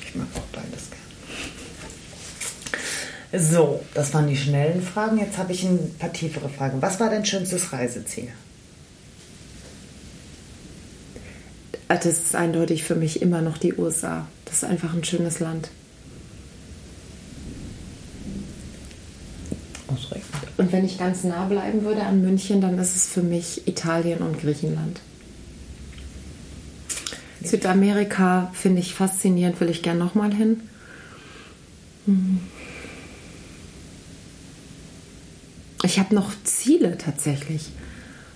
Ich 0.06 0.14
mag 0.16 0.26
auch 0.34 0.40
beides 0.52 0.88
gerne. 3.30 3.44
So, 3.44 3.80
das 3.94 4.12
waren 4.12 4.26
die 4.26 4.36
schnellen 4.36 4.82
Fragen. 4.82 5.18
Jetzt 5.18 5.38
habe 5.38 5.52
ich 5.52 5.62
ein 5.62 5.94
paar 5.98 6.12
tiefere 6.12 6.48
Fragen. 6.48 6.82
Was 6.82 6.98
war 6.98 7.10
dein 7.10 7.24
schönstes 7.24 7.72
Reiseziel? 7.72 8.28
Das 11.88 12.04
ist 12.06 12.34
eindeutig 12.34 12.84
für 12.84 12.96
mich 12.96 13.22
immer 13.22 13.40
noch 13.40 13.58
die 13.58 13.74
USA. 13.74 14.26
Das 14.44 14.56
ist 14.56 14.64
einfach 14.64 14.94
ein 14.94 15.04
schönes 15.04 15.40
Land. 15.40 15.70
Und 20.68 20.74
wenn 20.74 20.84
ich 20.84 20.98
ganz 20.98 21.24
nah 21.24 21.46
bleiben 21.46 21.82
würde 21.82 22.02
an 22.02 22.20
München, 22.20 22.60
dann 22.60 22.78
ist 22.78 22.94
es 22.94 23.06
für 23.06 23.22
mich 23.22 23.66
Italien 23.66 24.18
und 24.18 24.38
Griechenland. 24.38 25.00
Südamerika 27.42 28.50
finde 28.52 28.80
ich 28.80 28.92
faszinierend, 28.92 29.58
will 29.62 29.70
ich 29.70 29.82
gern 29.82 29.96
nochmal 29.96 30.34
hin. 30.34 30.60
Hm. 32.04 32.40
Ich 35.84 35.98
habe 35.98 36.14
noch 36.14 36.32
Ziele 36.44 36.98
tatsächlich. 36.98 37.70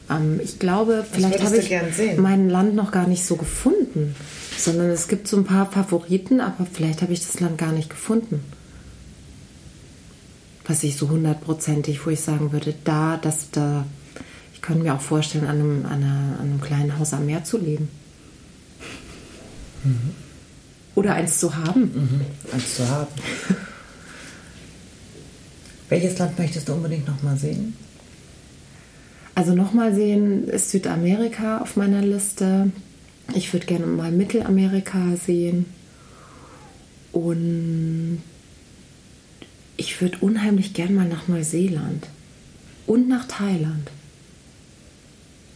Ähm, 0.09 0.41
ich 0.43 0.59
glaube, 0.59 1.05
vielleicht 1.13 1.45
habe 1.45 1.59
ich 1.59 1.69
gern 1.69 1.93
sehen? 1.93 2.23
mein 2.23 2.49
Land 2.49 2.75
noch 2.75 2.93
gar 2.93 3.09
nicht 3.09 3.27
so 3.27 3.37
gefunden, 3.37 4.17
sondern 4.57 4.89
es 4.89 5.07
gibt 5.07 5.29
so 5.29 5.37
ein 5.37 5.45
paar 5.45 5.71
Favoriten, 5.71 6.41
aber 6.41 6.67
vielleicht 6.73 7.03
habe 7.03 7.13
ich 7.13 7.21
das 7.21 7.41
Land 7.41 7.59
gar 7.59 7.73
nicht 7.73 7.91
gefunden 7.91 8.43
was 10.67 10.83
ich 10.83 10.97
so 10.97 11.09
hundertprozentig, 11.11 12.05
wo 12.07 12.11
ich 12.11 12.21
sagen 12.21 12.53
würde, 12.53 12.75
da, 12.85 13.17
das, 13.17 13.51
da, 13.51 13.85
ich 14.55 14.63
könnte 14.63 14.83
mir 14.83 14.95
auch 14.95 15.01
vorstellen, 15.01 15.47
an 15.47 15.57
einem, 15.57 15.87
an, 15.87 15.93
einer, 16.03 16.37
an 16.39 16.51
einem 16.51 16.61
kleinen 16.61 16.99
Haus 16.99 17.13
am 17.13 17.27
Meer 17.27 17.45
zu 17.45 17.59
leben. 17.59 17.89
Oder 20.95 21.15
eins 21.15 21.39
zu 21.39 21.57
haben. 21.57 21.81
Mhm. 21.81 22.21
Eins 22.53 22.77
zu 22.77 22.89
haben. 22.89 23.09
Welches 25.89 26.19
Land 26.19 26.39
möchtest 26.39 26.69
du 26.69 26.75
unbedingt 26.75 27.07
nochmal 27.07 27.37
sehen? 27.37 27.77
Also 29.35 29.55
nochmal 29.55 29.95
sehen 29.95 30.49
ist 30.49 30.71
Südamerika 30.71 31.59
auf 31.59 31.77
meiner 31.77 32.03
Liste. 32.03 32.71
Ich 33.35 33.53
würde 33.53 33.67
gerne 33.67 33.87
mal 33.87 34.13
Mittelamerika 34.13 35.17
sehen. 35.17 35.67
Und 37.13 38.23
ich 39.77 40.01
würde 40.01 40.19
unheimlich 40.21 40.75
gern 40.75 40.95
mal 40.95 41.07
nach 41.07 41.29
Neuseeland 41.29 42.07
und 42.87 43.09
nach 43.09 43.27
Thailand. 43.27 43.89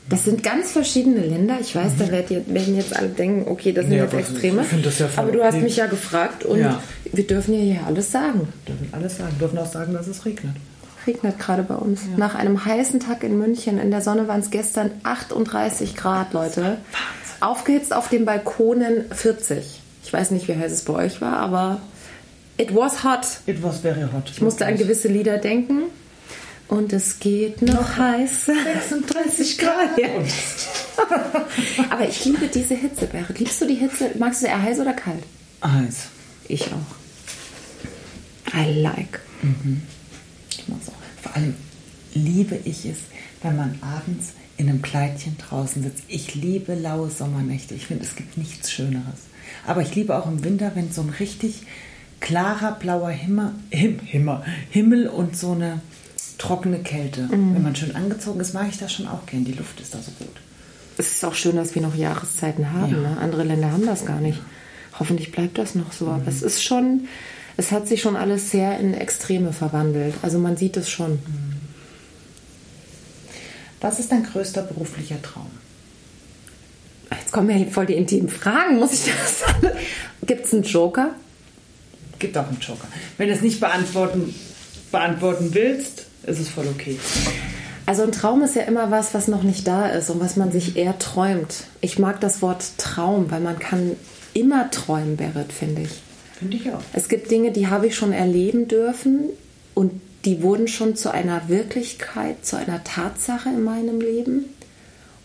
Das 0.09 0.25
sind 0.25 0.45
ganz 0.45 0.71
verschiedene 0.71 1.19
Länder. 1.21 1.57
Ich 1.61 1.75
weiß, 1.75 1.93
da 1.99 2.09
werden 2.13 2.77
jetzt 2.77 2.95
alle 2.95 3.09
denken, 3.09 3.51
okay, 3.51 3.73
das 3.73 3.87
sind 3.87 3.95
Ja, 3.97 4.05
jetzt 4.05 4.15
Extreme. 4.15 4.63
ich 4.63 4.69
finde 4.69 4.85
das 4.85 4.99
ja 5.01 5.09
aber 5.17 5.33
du 5.33 5.43
hast 5.43 5.61
mich 5.61 5.77
ja 5.77 5.87
gefragt 5.87 6.45
und 6.45 6.61
Ja. 6.61 6.81
wir 7.13 7.27
dürfen 7.27 7.55
ja 7.55 7.61
hier 7.61 7.87
alles 7.87 8.13
sagen. 8.13 8.47
Dürfen 8.69 8.89
alles 8.93 9.17
sagen. 9.19 9.35
Dürfen 9.41 9.59
auch 9.59 9.67
sagen, 9.71 9.93
dass 9.95 10.07
es 10.07 10.25
regnet. 10.25 10.55
Regnet 11.09 11.39
gerade 11.41 11.65
bei 11.65 11.75
uns. 11.75 12.03
Nach 12.17 12.37
einem 12.37 12.65
heißen 12.65 13.01
Tag 13.01 13.25
in 13.25 13.37
München, 13.37 13.79
in 13.79 13.91
der 13.91 14.01
Sonne 14.01 14.29
waren 14.29 14.41
es 14.41 14.51
gestern 14.51 14.93
38 15.03 15.97
Grad, 15.97 16.33
Leute. 16.33 16.79
Aufgehitzt 17.41 17.93
auf 17.95 18.09
den 18.09 18.25
Balkonen 18.25 19.05
40. 19.11 19.81
Ich 20.05 20.13
weiß 20.13 20.31
nicht, 20.31 20.47
wie 20.47 20.55
heiß 20.57 20.71
es 20.71 20.83
bei 20.83 20.95
euch 20.95 21.21
war, 21.21 21.37
aber 21.39 21.81
it 22.59 22.75
was 22.75 23.05
hot. 23.05 23.27
It 23.47 23.63
was 23.63 23.79
very 23.79 24.03
hot. 24.03 24.31
Ich 24.31 24.41
musste 24.41 24.67
an 24.67 24.77
gewisse 24.77 25.09
Lieder 25.09 25.39
denken. 25.39 25.85
Und 26.69 26.93
es 26.93 27.21
geht 27.21 27.63
noch 27.63 27.97
heiß. 27.97 28.47
36 28.47 29.59
Grad. 29.59 29.99
Ja. 29.99 30.09
Aber 31.91 32.09
ich 32.09 32.25
liebe 32.25 32.49
diese 32.49 32.75
Hitze, 32.75 33.07
Berit. 33.07 33.39
Liebst 33.39 33.61
du 33.61 33.67
die 33.67 33.75
Hitze? 33.75 34.11
Magst 34.19 34.43
du 34.43 34.47
sie 34.47 34.51
eher 34.51 34.63
heiß 34.63 34.81
oder 34.81 34.93
kalt? 34.93 35.23
Eis. 35.61 36.09
Ich 36.49 36.67
auch. 36.73 38.55
I 38.55 38.81
like. 38.81 39.21
Ich 40.51 40.67
mag's 40.69 40.89
auch. 40.89 41.23
Vor 41.23 41.37
allem 41.37 41.55
liebe 42.15 42.59
ich 42.65 42.85
es, 42.87 42.99
wenn 43.43 43.57
man 43.57 43.79
abends 43.81 44.33
in 44.57 44.69
einem 44.69 44.83
Kleidchen 44.83 45.37
draußen 45.39 45.83
sitzt. 45.83 46.03
Ich 46.09 46.35
liebe 46.35 46.75
laue 46.75 47.11
Sommernächte. 47.11 47.75
Ich 47.75 47.87
finde, 47.87 48.05
es 48.05 48.17
gibt 48.17 48.39
nichts 48.39 48.73
Schöneres. 48.73 49.27
Aber 49.67 49.83
ich 49.83 49.95
liebe 49.95 50.17
auch 50.17 50.27
im 50.27 50.43
Winter, 50.43 50.73
wenn 50.75 50.91
so 50.91 51.03
ein 51.03 51.11
richtig 51.11 51.63
klarer 52.21 52.73
blauer 52.73 53.11
Himmel, 53.11 53.53
Him, 53.71 54.01
Himmel, 54.01 54.43
Himmel 54.71 55.09
und 55.09 55.37
so 55.37 55.53
eine 55.53 55.81
trockene 56.39 56.81
Kälte. 56.81 57.29
Wenn 57.31 57.63
man 57.63 57.77
schön 57.77 57.95
angezogen 57.95 58.41
ist, 58.41 58.55
mag 58.55 58.69
ich 58.69 58.79
das 58.79 58.93
schon 58.93 59.09
auch 59.09 59.25
gern. 59.27 59.45
Die 59.45 59.53
Luft 59.53 59.81
ist 59.81 59.95
da 59.95 59.99
so 59.99 60.13
gut. 60.19 60.37
Es 60.99 61.13
ist 61.13 61.25
auch 61.25 61.35
schön, 61.35 61.57
dass 61.57 61.75
wir 61.75 61.83
noch 61.83 61.95
Jahreszeiten 61.95 62.73
haben. 62.73 63.03
Ja. 63.03 63.11
Ne? 63.11 63.19
Andere 63.21 63.45
Länder 63.45 63.71
haben 63.71 63.87
das 63.87 64.05
gar 64.07 64.21
nicht. 64.21 64.41
Hoffentlich 64.99 65.33
bleibt 65.33 65.59
das 65.59 65.75
noch 65.75 65.93
so. 65.93 66.09
Aber 66.09 66.27
es 66.27 66.43
ist 66.43 66.63
schon, 66.63 67.07
es 67.57 67.71
hat 67.71 67.87
sich 67.87 68.01
schon 68.01 68.17
alles 68.17 68.51
sehr 68.51 68.79
in 68.79 68.95
Extreme 68.95 69.53
verwandelt. 69.53 70.15
Also 70.23 70.39
man 70.39 70.57
sieht 70.57 70.77
es 70.77 70.89
schon. 70.89 71.19
Was 73.81 73.99
ist 73.99 74.11
dein 74.11 74.25
größter 74.25 74.63
beruflicher 74.63 75.21
Traum? 75.21 75.51
Jetzt 77.11 77.33
kommen 77.33 77.51
ja 77.51 77.67
voll 77.67 77.87
die 77.87 77.95
intimen 77.95 78.29
Fragen, 78.29 78.79
muss 78.79 78.93
ich 78.93 79.05
das 79.05 79.41
sagen. 79.41 79.69
Gibt 80.25 80.47
es 80.47 80.55
einen 80.55 80.63
Joker? 80.63 81.15
Gibt 82.19 82.37
auch 82.39 82.49
einen 82.49 82.61
Joker. 82.61 82.89
Wenn 83.19 83.29
du 83.29 83.35
es 83.35 83.43
nicht 83.43 83.61
beantworten, 83.61 84.35
beantworten 84.91 85.53
willst, 85.53 86.07
ist 86.25 86.41
es 86.41 86.49
voll 86.49 86.67
okay. 86.67 86.99
Also 87.87 88.03
ein 88.03 88.13
Traum 88.13 88.43
ist 88.43 88.57
ja 88.57 88.63
immer 88.63 88.91
was, 88.91 89.15
was 89.15 89.29
noch 89.29 89.45
nicht 89.45 89.67
da 89.69 89.87
ist 89.87 90.11
und 90.11 90.21
was 90.21 90.37
man 90.37 90.51
sich 90.51 90.77
eher 90.77 90.99
träumt. 90.99 91.65
Ich 91.81 91.99
mag 91.99 92.21
das 92.21 92.43
Wort 92.43 92.65
Traum, 92.79 93.31
weil 93.31 93.41
man 93.41 93.59
kann 93.61 93.93
immer 94.35 94.71
träumen, 94.71 95.17
Berit, 95.17 95.53
finde 95.53 95.83
ich. 95.83 95.91
Finde 96.39 96.57
ich 96.57 96.71
auch. 96.73 96.83
Es 96.93 97.09
gibt 97.09 97.31
Dinge, 97.31 97.53
die 97.53 97.69
habe 97.69 97.87
ich 97.87 97.97
schon 97.97 98.13
erleben 98.13 98.67
dürfen 98.67 99.31
und 99.75 100.01
die 100.25 100.43
wurden 100.43 100.67
schon 100.67 100.97
zu 100.97 101.13
einer 101.13 101.49
Wirklichkeit, 101.49 102.45
zu 102.45 102.57
einer 102.57 102.83
Tatsache 102.83 103.49
in 103.49 103.63
meinem 103.63 104.01
Leben. 104.01 104.47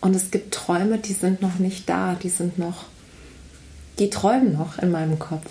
Und 0.00 0.14
es 0.14 0.30
gibt 0.30 0.54
Träume, 0.54 0.98
die 0.98 1.12
sind 1.12 1.42
noch 1.42 1.58
nicht 1.58 1.88
da, 1.88 2.14
die 2.14 2.28
sind 2.28 2.58
noch, 2.58 2.84
die 3.98 4.08
träumen 4.10 4.52
noch 4.52 4.78
in 4.78 4.90
meinem 4.90 5.18
Kopf. 5.18 5.46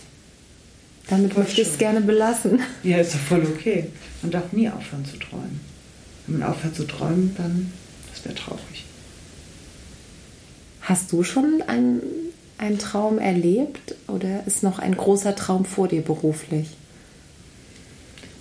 Damit 1.07 1.33
Voll 1.33 1.43
möchte 1.43 1.61
ich 1.61 1.67
es 1.67 1.77
gerne 1.77 2.01
belassen. 2.01 2.61
Ja, 2.83 2.97
ist 2.97 3.13
doch 3.13 3.19
voll 3.19 3.45
okay. 3.45 3.87
Man 4.21 4.31
darf 4.31 4.53
nie 4.53 4.69
aufhören 4.69 5.05
zu 5.05 5.17
träumen. 5.17 5.59
Wenn 6.27 6.39
man 6.39 6.49
aufhört 6.49 6.75
zu 6.75 6.85
träumen, 6.85 7.35
dann 7.37 7.71
das 8.11 8.25
wäre 8.25 8.35
traurig. 8.35 8.85
Hast 10.81 11.11
du 11.11 11.23
schon 11.23 11.63
einen, 11.67 12.01
einen 12.57 12.79
Traum 12.79 13.19
erlebt 13.19 13.95
oder 14.07 14.45
ist 14.45 14.63
noch 14.63 14.79
ein 14.79 14.95
großer 14.95 15.35
Traum 15.35 15.65
vor 15.65 15.87
dir 15.87 16.01
beruflich? 16.01 16.67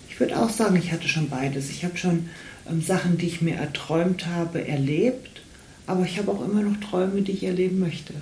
Ich 0.08 0.18
würde 0.18 0.38
auch 0.38 0.50
sagen, 0.50 0.76
ich 0.76 0.92
hatte 0.92 1.08
schon 1.08 1.28
beides. 1.28 1.70
Ich 1.70 1.84
habe 1.84 1.96
schon 1.96 2.28
ähm, 2.68 2.82
Sachen, 2.82 3.18
die 3.18 3.26
ich 3.26 3.40
mir 3.40 3.56
erträumt 3.56 4.26
habe, 4.26 4.66
erlebt, 4.66 5.40
aber 5.86 6.04
ich 6.04 6.18
habe 6.18 6.30
auch 6.30 6.44
immer 6.44 6.62
noch 6.62 6.78
Träume, 6.80 7.22
die 7.22 7.32
ich 7.32 7.44
erleben 7.44 7.78
möchte. 7.78 8.14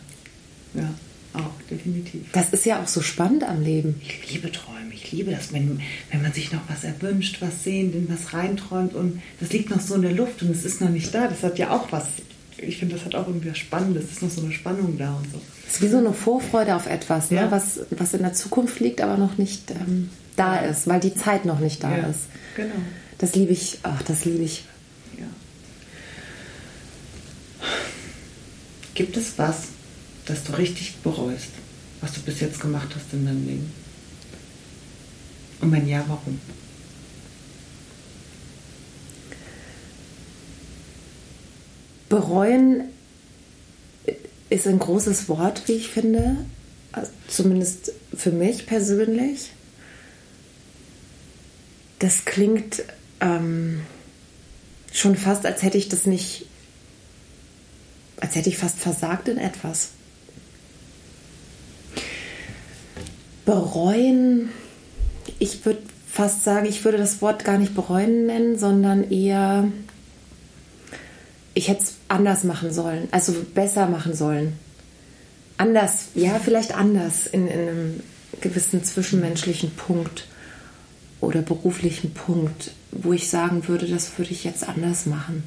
Ja, 0.74 0.90
auch 1.38 1.68
definitiv. 1.70 2.22
Das 2.33 2.51
ist 2.51 2.64
ja 2.66 2.83
auch 2.83 2.88
so 2.88 3.01
spannend 3.03 3.44
am 3.44 3.62
Leben. 3.62 4.01
Ich 4.03 4.33
liebe 4.33 4.51
Träume. 4.53 4.92
Ich 4.92 5.12
liebe 5.12 5.31
das, 5.31 5.53
wenn, 5.53 5.81
wenn 6.11 6.22
man 6.22 6.33
sich 6.33 6.53
noch 6.53 6.61
was 6.68 6.85
erwünscht, 6.85 7.40
was 7.40 7.64
sehnt, 7.64 7.94
in 7.94 8.09
was 8.11 8.35
reinträumt 8.35 8.94
und 8.94 9.22
das 9.40 9.53
liegt 9.53 9.70
noch 9.70 9.81
so 9.81 9.94
in 9.94 10.03
der 10.03 10.12
Luft 10.12 10.42
und 10.42 10.51
es 10.51 10.64
ist 10.64 10.81
noch 10.81 10.90
nicht 10.90 11.14
da. 11.14 11.29
Das 11.29 11.42
hat 11.42 11.59
ja 11.59 11.70
auch 11.70 11.90
was. 11.92 12.07
Ich 12.59 12.79
finde, 12.79 12.96
das 12.96 13.05
hat 13.05 13.14
auch 13.14 13.27
irgendwie 13.29 13.51
was 13.51 13.59
Spannendes. 13.59 14.05
Es 14.05 14.11
ist 14.12 14.22
noch 14.22 14.31
so 14.31 14.42
eine 14.42 14.53
Spannung 14.53 14.98
da 14.98 15.14
und 15.14 15.31
so. 15.31 15.40
Es 15.68 15.74
ist 15.74 15.83
wie 15.83 15.88
so 15.88 15.98
eine 15.98 16.12
Vorfreude 16.12 16.74
auf 16.74 16.87
etwas, 16.87 17.31
ne? 17.31 17.38
Ja. 17.38 17.51
was, 17.51 17.81
was 17.90 18.14
in 18.14 18.22
der 18.22 18.33
Zukunft 18.33 18.81
liegt, 18.81 19.01
aber 19.01 19.16
noch 19.16 19.38
nicht 19.38 19.70
ähm, 19.70 20.11
da 20.35 20.57
ist, 20.59 20.87
weil 20.88 20.98
die 21.01 21.14
Zeit 21.14 21.44
noch 21.44 21.61
nicht 21.61 21.85
da 21.85 21.96
Ja, 21.96 22.07
ist. 22.09 22.22
Genau. 22.57 22.74
Das 23.18 23.35
liebe 23.35 23.53
ich, 23.53 23.79
ach, 23.83 24.03
das 24.03 24.24
liebe 24.24 24.42
ich. 24.42 24.64
Ja. 25.18 25.27
Gibt 28.94 29.16
es 29.16 29.38
was, 29.38 29.68
das 30.29 30.45
du 30.45 30.53
richtig 30.53 30.97
bereust, 31.03 31.51
was 32.01 32.12
du 32.12 32.21
bis 32.21 32.41
jetzt 32.41 32.61
gemacht 32.61 32.88
hast 32.95 33.12
in 33.12 33.25
deinem 33.25 33.47
Leben? 33.47 33.73
Und 35.61 35.73
wenn 35.73 35.88
ja, 35.88 36.05
warum? 36.07 36.41
Bereuen 42.09 42.85
ist 44.51 44.67
ein 44.67 44.79
großes 44.79 45.29
Wort, 45.29 45.62
wie 45.67 45.73
ich 45.73 45.88
finde, 45.88 46.37
also 46.93 47.11
zumindest 47.29 47.93
für 48.17 48.31
mich 48.31 48.67
persönlich. 48.67 49.51
Das 51.99 52.25
klingt 52.25 52.83
ähm, 53.21 53.83
schon 54.93 55.17
fast, 55.17 55.45
als 55.45 55.62
hätte 55.62 55.77
ich 55.77 55.88
das 55.88 56.07
nicht, 56.07 56.47
als 58.21 58.37
hätte 58.37 58.49
ich 58.49 58.57
fast 58.57 58.79
versagt 58.79 59.29
in 59.29 59.37
etwas. 59.37 59.91
Bereuen, 63.49 64.51
ich 65.39 65.65
würde 65.65 65.81
fast 66.07 66.45
sagen, 66.45 66.67
ich 66.67 66.85
würde 66.85 66.99
das 66.99 67.23
Wort 67.23 67.47
gar 67.47 67.57
nicht 67.57 67.75
bereuen 67.75 68.27
nennen, 68.27 68.59
sondern 68.59 69.11
eher 69.11 69.69
ich 71.55 71.69
hätte 71.69 71.83
es 71.83 71.95
anders 72.09 72.45
machen 72.45 72.73
sollen, 72.73 73.09
also 73.11 73.35
besser 73.55 73.89
machen 73.89 74.15
sollen. 74.15 74.53
Anders, 75.57 76.09
ja, 76.15 76.39
vielleicht 76.39 76.77
anders 76.77 77.27
in, 77.27 77.49
in 77.49 77.69
einem 77.69 78.01
gewissen 78.43 78.85
zwischenmenschlichen 78.85 79.71
Punkt 79.71 80.29
oder 81.21 81.41
beruflichen 81.41 82.13
Punkt, 82.13 82.73
wo 82.93 83.15
ich 83.15 83.29
sagen 83.31 83.67
würde, 83.67 83.87
das 83.87 84.19
würde 84.19 84.31
ich 84.31 84.45
jetzt 84.45 84.69
anders 84.69 85.07
machen. 85.07 85.43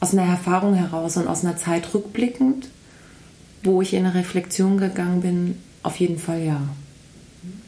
Aus 0.00 0.12
einer 0.12 0.28
Erfahrung 0.28 0.74
heraus 0.74 1.18
und 1.18 1.28
aus 1.28 1.44
einer 1.44 1.58
Zeit 1.58 1.92
rückblickend, 1.92 2.68
wo 3.62 3.82
ich 3.82 3.92
in 3.92 4.06
eine 4.06 4.14
Reflexion 4.14 4.78
gegangen 4.78 5.20
bin, 5.20 5.58
auf 5.82 5.96
jeden 5.96 6.18
Fall 6.18 6.42
ja. 6.42 6.60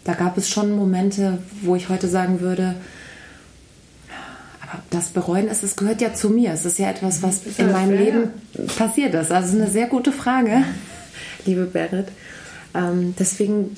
Da 0.04 0.14
gab 0.14 0.36
es 0.36 0.48
schon 0.48 0.72
Momente, 0.72 1.38
wo 1.62 1.76
ich 1.76 1.88
heute 1.88 2.08
sagen 2.08 2.40
würde, 2.40 2.74
aber 4.60 4.82
das 4.90 5.10
Bereuen 5.10 5.48
ist, 5.48 5.62
es 5.62 5.76
gehört 5.76 6.00
ja 6.00 6.12
zu 6.12 6.28
mir. 6.30 6.52
Es 6.52 6.64
ist 6.64 6.78
ja 6.78 6.90
etwas, 6.90 7.22
was 7.22 7.40
in 7.58 7.70
meinem 7.70 7.96
fair. 7.96 8.04
Leben 8.04 8.30
passiert 8.76 9.14
ist. 9.14 9.30
Also 9.30 9.48
es 9.48 9.54
ist 9.54 9.60
eine 9.60 9.70
sehr 9.70 9.86
gute 9.86 10.12
Frage, 10.12 10.64
liebe 11.46 11.64
Berit. 11.66 12.08
Ähm, 12.74 13.14
deswegen 13.18 13.76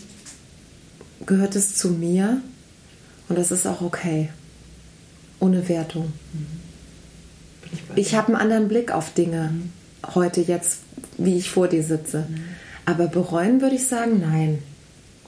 gehört 1.27 1.57
es 1.57 1.77
zu 1.77 1.91
mir 1.91 2.41
und 3.29 3.39
das 3.39 3.51
ist 3.51 3.67
auch 3.67 3.83
okay. 3.83 4.31
Ohne 5.41 5.69
Wertung. 5.69 6.13
Bin 7.63 7.73
ich 7.97 8.09
Ich 8.09 8.15
habe 8.15 8.29
einen 8.29 8.37
anderen 8.37 8.69
Blick 8.69 8.93
auf 8.93 9.13
Dinge 9.13 9.53
heute 10.15 10.41
jetzt, 10.41 10.81
wie 11.19 11.37
ich 11.37 11.51
vor 11.51 11.69
dir 11.69 11.83
sitze. 11.83 12.27
Aber 12.85 13.07
bereuen 13.09 13.61
würde 13.61 13.77
ich 13.77 13.87
sagen, 13.87 14.21
nein. 14.21 14.63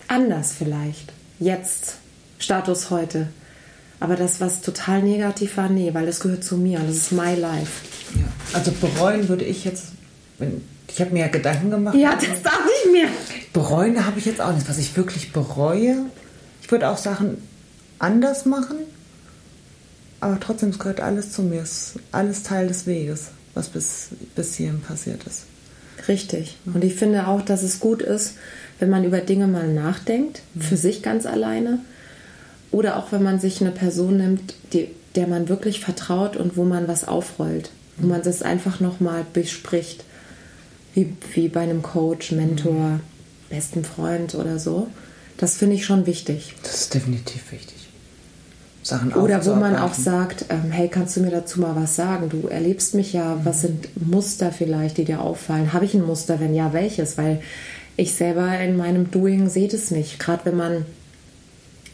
Anders 0.09 0.53
vielleicht. 0.57 1.12
Jetzt. 1.38 1.97
Status 2.38 2.90
heute. 2.90 3.29
Aber 3.99 4.16
das, 4.16 4.40
was 4.40 4.61
total 4.61 5.03
negativ 5.03 5.57
war, 5.57 5.69
nee, 5.69 5.92
weil 5.95 6.07
das 6.07 6.21
gehört 6.21 6.45
zu 6.45 6.57
mir 6.57 6.81
und 6.81 6.88
das 6.88 6.97
ist 6.97 7.12
my 7.12 7.35
life. 7.35 7.87
ja. 8.14 8.25
Also 8.53 8.73
bereuen 8.73 9.29
würde 9.29 9.45
ich 9.45 9.64
jetzt, 9.64 9.87
ich 10.88 11.01
habe 11.01 11.12
mir 11.12 11.21
ja 11.21 11.29
Gedanken 11.29 11.71
gemacht. 11.71 11.95
Ja, 11.97 12.14
das 12.14 12.42
darf 12.42 12.61
ich 12.85 12.92
mir. 12.92 13.09
Bereuen 13.55 14.05
habe 14.05 14.19
ich 14.19 14.27
jetzt 14.27 14.40
auch 14.40 14.53
nicht. 14.53 14.69
Was 14.69 14.77
ich 14.77 14.97
wirklich 14.97 15.33
bereue, 15.33 15.97
ich 16.61 16.71
würde 16.71 16.90
auch 16.90 16.99
Sachen 16.99 17.38
anders 17.99 18.45
machen, 18.45 18.77
aber 20.21 20.40
trotzdem, 20.40 20.71
es 20.71 20.79
gehört 20.79 21.01
alles 21.01 21.33
zu 21.33 21.42
mir. 21.42 21.62
Es 21.62 21.71
ist 21.71 21.99
alles 22.12 22.42
Teil 22.42 22.69
des 22.69 22.87
Weges, 22.87 23.29
was 23.55 23.69
bis, 23.69 24.09
bis 24.35 24.55
hierhin 24.57 24.81
passiert 24.81 25.25
ist. 25.25 25.45
Richtig. 26.09 26.56
Und 26.66 26.85
ich 26.85 26.94
finde 26.94 27.26
auch, 27.26 27.42
dass 27.42 27.62
es 27.62 27.80
gut 27.80 28.02
ist, 28.02 28.35
wenn 28.78 28.90
man 28.90 29.04
über 29.04 29.20
Dinge 29.20 29.46
mal 29.46 29.68
nachdenkt, 29.72 30.42
für 30.59 30.76
sich 30.76 31.02
ganz 31.02 31.26
alleine. 31.26 31.78
Oder 32.70 32.96
auch 32.96 33.12
wenn 33.12 33.22
man 33.22 33.40
sich 33.40 33.61
eine 33.61 33.70
Person 33.70 34.18
nimmt, 34.18 34.54
die, 34.72 34.88
der 35.14 35.26
man 35.26 35.48
wirklich 35.48 35.80
vertraut 35.80 36.37
und 36.37 36.56
wo 36.56 36.64
man 36.64 36.88
was 36.88 37.06
aufrollt. 37.06 37.70
wo 37.98 38.09
man 38.09 38.22
das 38.22 38.42
einfach 38.42 38.80
nochmal 38.80 39.24
bespricht, 39.32 40.04
wie, 40.94 41.14
wie 41.35 41.48
bei 41.48 41.61
einem 41.61 41.82
Coach, 41.82 42.32
Mentor, 42.32 43.00
besten 43.48 43.85
Freund 43.85 44.35
oder 44.35 44.59
so. 44.59 44.88
Das 45.38 45.56
finde 45.56 45.76
ich 45.76 45.87
schon 45.87 46.06
wichtig. 46.06 46.54
Das 46.62 46.82
ist 46.82 46.94
definitiv 46.94 47.52
wichtig. 47.52 47.75
Sachen 48.87 49.12
Oder 49.14 49.44
wo 49.44 49.55
man 49.55 49.75
auch 49.75 49.94
sagt, 49.94 50.44
ähm, 50.49 50.70
hey, 50.70 50.88
kannst 50.88 51.16
du 51.16 51.20
mir 51.20 51.33
dazu 51.33 51.61
mal 51.61 51.75
was 51.75 51.96
sagen? 51.96 52.29
Du 52.29 52.46
erlebst 52.46 52.94
mich 52.94 53.12
ja, 53.12 53.40
was 53.42 53.62
sind 53.62 53.88
Muster 54.07 54.53
vielleicht, 54.53 54.99
die 54.99 55.05
dir 55.05 55.20
auffallen? 55.20 55.72
Habe 55.72 55.85
ich 55.85 55.94
ein 55.94 56.07
Muster? 56.07 56.38
Wenn 56.38 56.55
ja, 56.55 56.72
welches? 56.72 57.18
Weil 57.18 57.40
ich 57.96 58.14
selber 58.14 58.57
in 58.61 58.77
meinem 58.77 59.11
Doing 59.11 59.49
sehe 59.49 59.66
das 59.66 59.90
nicht. 59.90 60.20
Gerade 60.20 60.44
wenn 60.44 60.57
man 60.57 60.87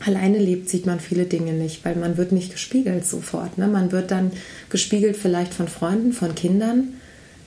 alleine 0.04 0.36
lebt, 0.36 0.68
sieht 0.68 0.84
man 0.84 1.00
viele 1.00 1.24
Dinge 1.24 1.54
nicht, 1.54 1.82
weil 1.86 1.96
man 1.96 2.18
wird 2.18 2.32
nicht 2.32 2.52
gespiegelt 2.52 3.06
sofort. 3.06 3.56
Ne? 3.56 3.68
Man 3.68 3.90
wird 3.90 4.10
dann 4.10 4.30
gespiegelt 4.68 5.16
vielleicht 5.16 5.54
von 5.54 5.68
Freunden, 5.68 6.12
von 6.12 6.34
Kindern. 6.34 6.94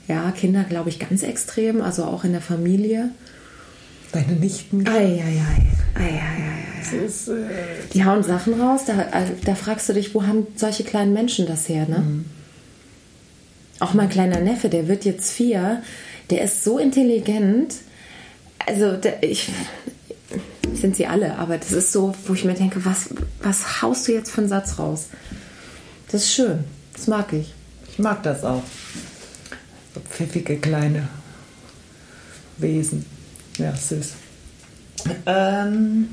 Ja, 0.08 0.32
Kinder 0.32 0.64
glaube 0.64 0.90
ich 0.90 0.98
ganz 0.98 1.22
extrem, 1.22 1.82
also 1.82 2.06
auch 2.06 2.24
in 2.24 2.32
der 2.32 2.42
Familie. 2.42 3.10
Deine 4.16 4.40
Nichten. 4.40 4.88
Eieiei. 4.88 5.42
Eieiei. 5.94 6.66
Das 6.80 6.94
ist, 6.94 7.28
äh, 7.28 7.34
Die 7.94 8.06
hauen 8.06 8.24
Sachen 8.24 8.54
raus, 8.62 8.84
da, 8.88 9.02
äh, 9.02 9.26
da 9.44 9.56
fragst 9.56 9.90
du 9.90 9.94
dich, 9.94 10.16
wo 10.16 10.24
haben 10.24 10.48
solche 10.56 10.86
kleinen 10.86 11.12
Menschen 11.12 11.46
das 11.48 11.68
her, 11.68 11.86
ne? 11.90 12.24
Auch 13.82 13.94
mein 13.94 14.08
kleiner 14.08 14.40
Neffe, 14.40 14.70
der 14.70 14.88
wird 14.88 15.04
jetzt 15.04 15.34
vier, 15.34 15.84
der 16.30 16.44
ist 16.46 16.64
so 16.64 16.80
intelligent. 16.80 17.76
Also, 18.66 18.96
der, 18.96 19.22
ich. 19.22 19.50
Sind 20.74 20.96
sie 20.96 21.08
alle, 21.08 21.38
aber 21.38 21.58
das 21.58 21.74
ist 21.74 21.92
so, 21.92 22.16
wo 22.26 22.34
ich 22.34 22.46
mir 22.46 22.54
denke, 22.54 22.86
was, 22.86 23.10
was 23.42 23.82
haust 23.82 24.08
du 24.08 24.14
jetzt 24.14 24.32
für 24.32 24.42
einen 24.42 24.50
Satz 24.50 24.80
raus? 24.80 25.08
Das 26.10 26.24
ist 26.24 26.34
schön, 26.34 26.64
das 26.94 27.08
mag 27.08 27.34
ich. 27.34 27.54
ich 27.92 28.00
mag 28.00 28.24
das 28.24 28.46
auch. 28.46 28.64
So 29.94 30.00
pfiffige 30.10 30.58
kleine 30.58 31.10
Wesen. 32.58 33.06
Ja, 33.58 33.76
süß. 33.76 34.14
Ähm, 35.26 36.08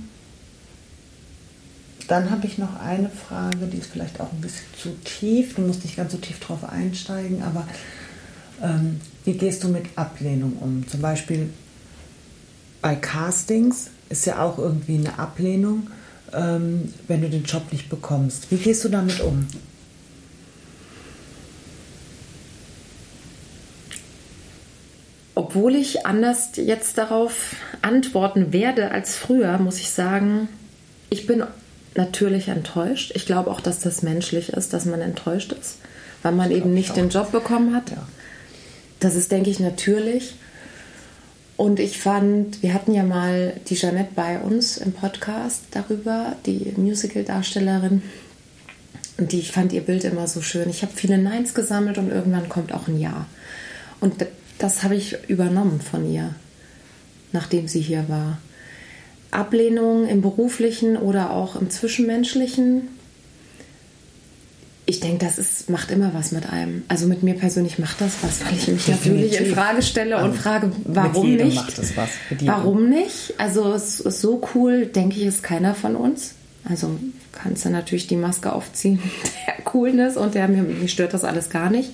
dann 2.08 2.30
habe 2.30 2.46
ich 2.46 2.58
noch 2.58 2.78
eine 2.80 3.08
Frage, 3.08 3.66
die 3.66 3.78
ist 3.78 3.90
vielleicht 3.90 4.20
auch 4.20 4.32
ein 4.32 4.40
bisschen 4.40 4.66
zu 4.80 4.90
tief. 5.04 5.54
Du 5.54 5.62
musst 5.62 5.84
nicht 5.84 5.96
ganz 5.96 6.12
so 6.12 6.18
tief 6.18 6.40
drauf 6.40 6.64
einsteigen, 6.64 7.42
aber 7.42 7.66
ähm, 8.62 9.00
wie 9.24 9.34
gehst 9.34 9.64
du 9.64 9.68
mit 9.68 9.86
Ablehnung 9.96 10.54
um? 10.60 10.86
Zum 10.86 11.00
Beispiel 11.00 11.50
bei 12.80 12.96
Castings 12.96 13.90
ist 14.08 14.26
ja 14.26 14.42
auch 14.42 14.58
irgendwie 14.58 14.98
eine 14.98 15.18
Ablehnung, 15.18 15.88
ähm, 16.32 16.92
wenn 17.08 17.22
du 17.22 17.30
den 17.30 17.44
Job 17.44 17.72
nicht 17.72 17.88
bekommst. 17.88 18.50
Wie 18.50 18.56
gehst 18.56 18.84
du 18.84 18.88
damit 18.88 19.20
um? 19.20 19.46
Obwohl 25.34 25.74
ich 25.74 26.04
anders 26.04 26.50
jetzt 26.56 26.98
darauf 26.98 27.56
antworten 27.80 28.52
werde 28.52 28.90
als 28.90 29.16
früher, 29.16 29.58
muss 29.58 29.78
ich 29.78 29.90
sagen, 29.90 30.48
ich 31.08 31.26
bin 31.26 31.42
natürlich 31.94 32.48
enttäuscht. 32.48 33.12
Ich 33.14 33.26
glaube 33.26 33.50
auch, 33.50 33.60
dass 33.60 33.80
das 33.80 34.02
menschlich 34.02 34.50
ist, 34.50 34.72
dass 34.72 34.84
man 34.84 35.00
enttäuscht 35.00 35.52
ist, 35.52 35.78
weil 36.22 36.32
man 36.32 36.50
eben 36.50 36.74
nicht 36.74 36.96
den 36.96 37.08
Job 37.08 37.32
bekommen 37.32 37.74
hat. 37.74 37.90
Ja. 37.90 38.06
Das 39.00 39.14
ist, 39.14 39.32
denke 39.32 39.50
ich, 39.50 39.58
natürlich. 39.58 40.34
Und 41.56 41.80
ich 41.80 41.98
fand, 41.98 42.62
wir 42.62 42.74
hatten 42.74 42.94
ja 42.94 43.02
mal 43.02 43.54
die 43.68 43.74
Jeanette 43.74 44.12
bei 44.14 44.38
uns 44.38 44.78
im 44.78 44.92
Podcast 44.92 45.62
darüber, 45.70 46.36
die 46.46 46.72
Musical-Darstellerin. 46.76 48.02
Und 49.18 49.32
die, 49.32 49.40
ich 49.40 49.52
fand 49.52 49.72
ihr 49.72 49.82
Bild 49.82 50.04
immer 50.04 50.26
so 50.26 50.42
schön. 50.42 50.68
Ich 50.70 50.82
habe 50.82 50.92
viele 50.94 51.18
Neins 51.18 51.54
gesammelt 51.54 51.98
und 51.98 52.10
irgendwann 52.10 52.48
kommt 52.48 52.72
auch 52.72 52.88
ein 52.88 52.98
Ja. 52.98 53.26
Und 54.00 54.26
das 54.62 54.84
habe 54.84 54.94
ich 54.94 55.16
übernommen 55.28 55.80
von 55.80 56.10
ihr, 56.10 56.34
nachdem 57.32 57.66
sie 57.66 57.80
hier 57.80 58.08
war. 58.08 58.38
Ablehnung 59.32 60.06
im 60.06 60.22
beruflichen 60.22 60.96
oder 60.96 61.30
auch 61.30 61.56
im 61.56 61.68
zwischenmenschlichen. 61.68 62.88
Ich 64.86 65.00
denke, 65.00 65.24
das 65.24 65.38
ist, 65.38 65.70
macht 65.70 65.90
immer 65.90 66.12
was 66.14 66.32
mit 66.32 66.48
einem. 66.48 66.82
Also 66.88 67.06
mit 67.06 67.22
mir 67.22 67.34
persönlich 67.34 67.78
macht 67.78 68.00
das 68.00 68.12
was, 68.22 68.44
weil 68.44 68.54
ich 68.54 68.68
mich 68.68 68.86
natürlich 68.88 69.40
in. 69.40 69.54
Frage 69.54 69.82
stelle 69.82 70.16
und 70.18 70.22
Also, 70.24 70.38
frage, 70.38 70.72
warum 70.84 71.34
nicht? 71.34 71.56
macht 71.56 71.78
es 71.78 71.96
was. 71.96 72.10
Warum 72.42 72.88
nicht? 72.88 73.34
Also 73.38 73.72
es 73.72 74.00
ist 74.00 74.20
so 74.20 74.46
cool, 74.54 74.86
denke 74.86 75.16
ich, 75.16 75.26
ist 75.26 75.42
keiner 75.42 75.74
von 75.74 75.96
uns. 75.96 76.34
Also 76.68 76.90
kannst 77.32 77.64
du 77.64 77.70
natürlich 77.70 78.06
die 78.06 78.16
Maske 78.16 78.52
aufziehen, 78.52 79.00
der 79.46 79.64
Coolness 79.64 80.16
und 80.16 80.34
der 80.34 80.46
mir, 80.46 80.62
mir 80.62 80.88
stört 80.88 81.14
das 81.14 81.24
alles 81.24 81.50
gar 81.50 81.70
nicht. 81.70 81.90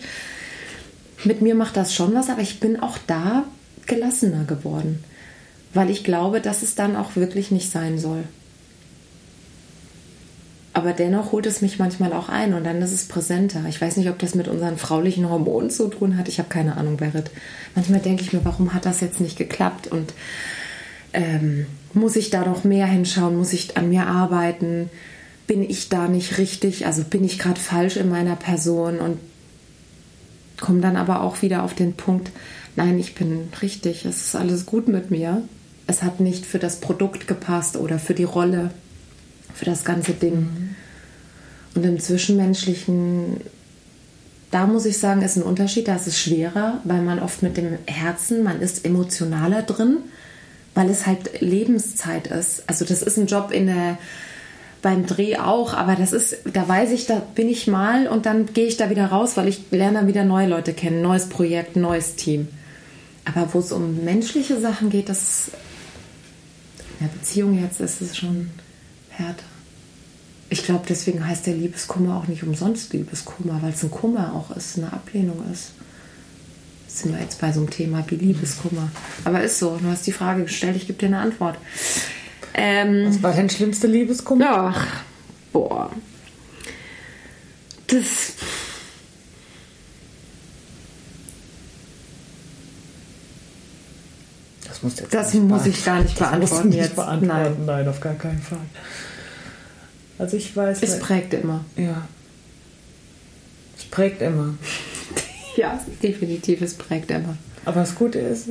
Mit 1.25 1.43
mir 1.43 1.55
macht 1.55 1.77
das 1.77 1.95
schon 1.95 2.15
was, 2.15 2.31
aber 2.31 2.43
ich 2.43 2.61
bin 2.61 2.81
auch 2.81 2.99
da 3.07 3.45
gelassener 3.87 4.45
geworden, 4.45 5.03
weil 5.75 5.91
ich 5.91 6.05
glaube, 6.05 6.41
dass 6.41 6.63
es 6.63 6.75
dann 6.75 6.97
auch 6.97 7.17
wirklich 7.17 7.51
nicht 7.51 7.71
sein 7.71 7.99
soll. 7.99 8.25
Aber 10.79 10.93
dennoch 10.93 11.33
holt 11.33 11.47
es 11.47 11.61
mich 11.61 11.81
manchmal 11.81 12.13
auch 12.13 12.29
ein 12.29 12.55
und 12.55 12.63
dann 12.63 12.81
ist 12.81 12.93
es 12.93 13.09
präsenter. 13.09 13.65
Ich 13.69 13.81
weiß 13.81 13.97
nicht, 13.97 14.11
ob 14.11 14.19
das 14.21 14.37
mit 14.37 14.47
unseren 14.47 14.77
fraulichen 14.79 15.29
Hormonen 15.29 15.71
zu 15.71 15.89
tun 15.89 16.17
hat. 16.17 16.29
Ich 16.29 16.39
habe 16.39 16.49
keine 16.49 16.77
Ahnung, 16.77 16.99
Berit. 16.99 17.33
Manchmal 17.75 17.99
denke 17.99 18.23
ich 18.23 18.33
mir, 18.33 18.45
warum 18.45 18.73
hat 18.75 18.87
das 18.87 19.01
jetzt 19.01 19.21
nicht 19.21 19.37
geklappt? 19.37 19.89
Und 19.89 20.15
ähm, 21.13 21.67
muss 21.95 22.15
ich 22.15 22.31
da 22.31 22.45
noch 22.45 22.63
mehr 22.63 22.87
hinschauen? 22.87 23.37
Muss 23.37 23.55
ich 23.55 23.77
an 23.77 23.89
mir 23.89 24.07
arbeiten? 24.07 24.89
Bin 25.49 25.69
ich 25.69 25.89
da 25.89 26.07
nicht 26.07 26.39
richtig? 26.39 26.87
Also 26.87 27.03
bin 27.03 27.25
ich 27.25 27.41
gerade 27.41 27.59
falsch 27.59 27.97
in 27.97 28.09
meiner 28.09 28.37
Person? 28.37 29.01
Und 29.01 29.19
komme 30.61 30.81
dann 30.81 30.97
aber 30.97 31.23
auch 31.23 31.43
wieder 31.43 31.63
auf 31.63 31.75
den 31.75 31.95
Punkt, 31.95 32.31
nein, 32.77 32.99
ich 32.99 33.15
bin 33.15 33.49
richtig, 33.61 34.05
es 34.05 34.29
ist 34.29 34.37
alles 34.37 34.67
gut 34.67 34.89
mit 34.89 35.11
mir. 35.11 35.43
Es 35.87 36.03
hat 36.03 36.21
nicht 36.21 36.45
für 36.45 36.59
das 36.59 36.81
Produkt 36.81 37.27
gepasst 37.27 37.77
oder 37.77 37.99
für 37.99 38.15
die 38.15 38.25
Rolle, 38.25 38.71
für 39.55 39.65
das 39.65 39.85
ganze 39.85 40.13
Ding. 40.13 40.75
Und 41.75 41.85
im 41.85 41.99
Zwischenmenschlichen, 41.99 43.41
da 44.51 44.67
muss 44.67 44.85
ich 44.85 44.99
sagen, 44.99 45.23
ist 45.23 45.37
ein 45.37 45.43
Unterschied, 45.43 45.89
da 45.89 45.97
ist 45.97 46.07
es 46.07 46.19
schwerer, 46.19 46.81
weil 46.85 47.03
man 47.03 47.21
oft 47.21 47.43
mit 47.43 47.57
dem 47.57 47.79
Herzen, 47.87 48.43
man 48.43 48.61
ist 48.61 48.85
emotionaler 48.85 49.63
drin, 49.63 49.99
weil 50.75 50.91
es 50.91 51.07
halt 51.07 51.41
Lebenszeit 51.41 52.27
ist. 52.27 52.65
Also 52.67 52.85
das 52.85 53.03
ist 53.03 53.17
ein 53.17 53.27
Job 53.27 53.51
in 53.51 53.67
der 53.67 53.99
beim 54.83 55.07
Dreh 55.07 55.37
auch, 55.37 55.75
aber 55.75 55.97
das 55.97 56.13
ist, 56.13 56.37
da 56.53 56.69
weiß 56.69 56.93
ich, 56.93 57.07
da 57.07 57.21
bin 57.35 57.49
ich 57.49 57.67
mal 57.67 58.07
und 58.07 58.27
dann 58.27 58.53
gehe 58.53 58.67
ich 58.67 58.77
da 58.77 58.91
wieder 58.91 59.07
raus, 59.07 59.37
weil 59.37 59.49
ich 59.49 59.63
lerne 59.71 59.99
dann 59.99 60.07
wieder 60.07 60.25
neue 60.25 60.49
Leute 60.49 60.73
kennen, 60.73 61.03
neues 61.03 61.29
Projekt, 61.29 61.77
neues 61.77 62.15
Team. 62.15 62.49
Aber 63.25 63.53
wo 63.53 63.59
es 63.59 63.73
um 63.73 64.05
menschliche 64.05 64.61
Sachen 64.61 64.91
geht, 64.91 65.09
das 65.09 65.51
in 66.99 67.07
der 67.07 67.15
Beziehung 67.15 67.61
jetzt 67.61 67.81
ist 67.81 68.01
es 68.01 68.17
schon 68.17 68.51
härter. 69.11 69.45
Ich 70.51 70.65
glaube, 70.65 70.85
deswegen 70.89 71.27
heißt 71.27 71.47
der 71.47 71.55
Liebeskummer 71.55 72.17
auch 72.17 72.27
nicht 72.27 72.43
umsonst 72.43 72.93
Liebeskummer, 72.93 73.61
weil 73.63 73.73
es 73.73 73.83
ein 73.83 73.91
Kummer 73.91 74.35
auch 74.35 74.57
ist, 74.57 74.79
eine 74.79 74.93
Ablehnung 74.93 75.43
ist. 75.53 75.73
Sind 76.87 77.13
wir 77.13 77.21
jetzt 77.21 77.39
bei 77.41 77.53
so 77.53 77.61
einem 77.61 77.71
Thema 77.71 78.03
wie 78.09 78.17
Liebeskummer. 78.17 78.91
Aber 79.25 79.43
ist 79.43 79.59
so, 79.59 79.77
du 79.77 79.89
hast 79.89 80.07
die 80.07 80.13
Frage 80.13 80.45
gestellt, 80.45 80.77
ich 80.77 80.87
gebe 80.87 80.99
dir 80.99 81.07
eine 81.07 81.19
Antwort. 81.19 81.59
Ähm, 82.61 83.07
Was 83.09 83.23
war 83.23 83.33
dein 83.33 83.49
schlimmster 83.49 83.87
Liebeskummer? 83.89 84.75
Ach, 84.75 84.87
boah. 85.53 85.91
Das. 87.87 88.33
Das, 94.67 94.83
musst 94.83 94.99
du 94.99 95.03
jetzt 95.05 95.15
Das 95.15 95.35
muss 95.35 95.67
ich 95.67 95.85
gar 95.85 96.03
nicht 96.03 96.21
das 96.21 96.29
beantworten 96.29 96.69
nicht 96.69 96.79
jetzt. 96.79 96.97
beantworten. 96.97 97.65
Nein. 97.65 97.89
auf 97.89 98.01
gar 98.01 98.15
keinen 98.15 98.41
Fall. 98.43 98.59
Also 100.19 100.37
ich 100.37 100.55
weiß, 100.57 100.83
Es 100.83 100.99
prägt 100.99 101.33
immer. 101.35 101.65
ja, 101.77 102.07
es 103.77 103.85
prägt 103.85 104.23
immer. 104.23 104.55
Ja, 105.57 105.85
definitiv, 106.05 106.63
es 106.63 106.75
prägt 106.75 107.11
immer. 107.11 107.37
Aber 107.65 107.81
das 107.81 107.97
Gute 107.97 108.21
ist, 108.21 108.47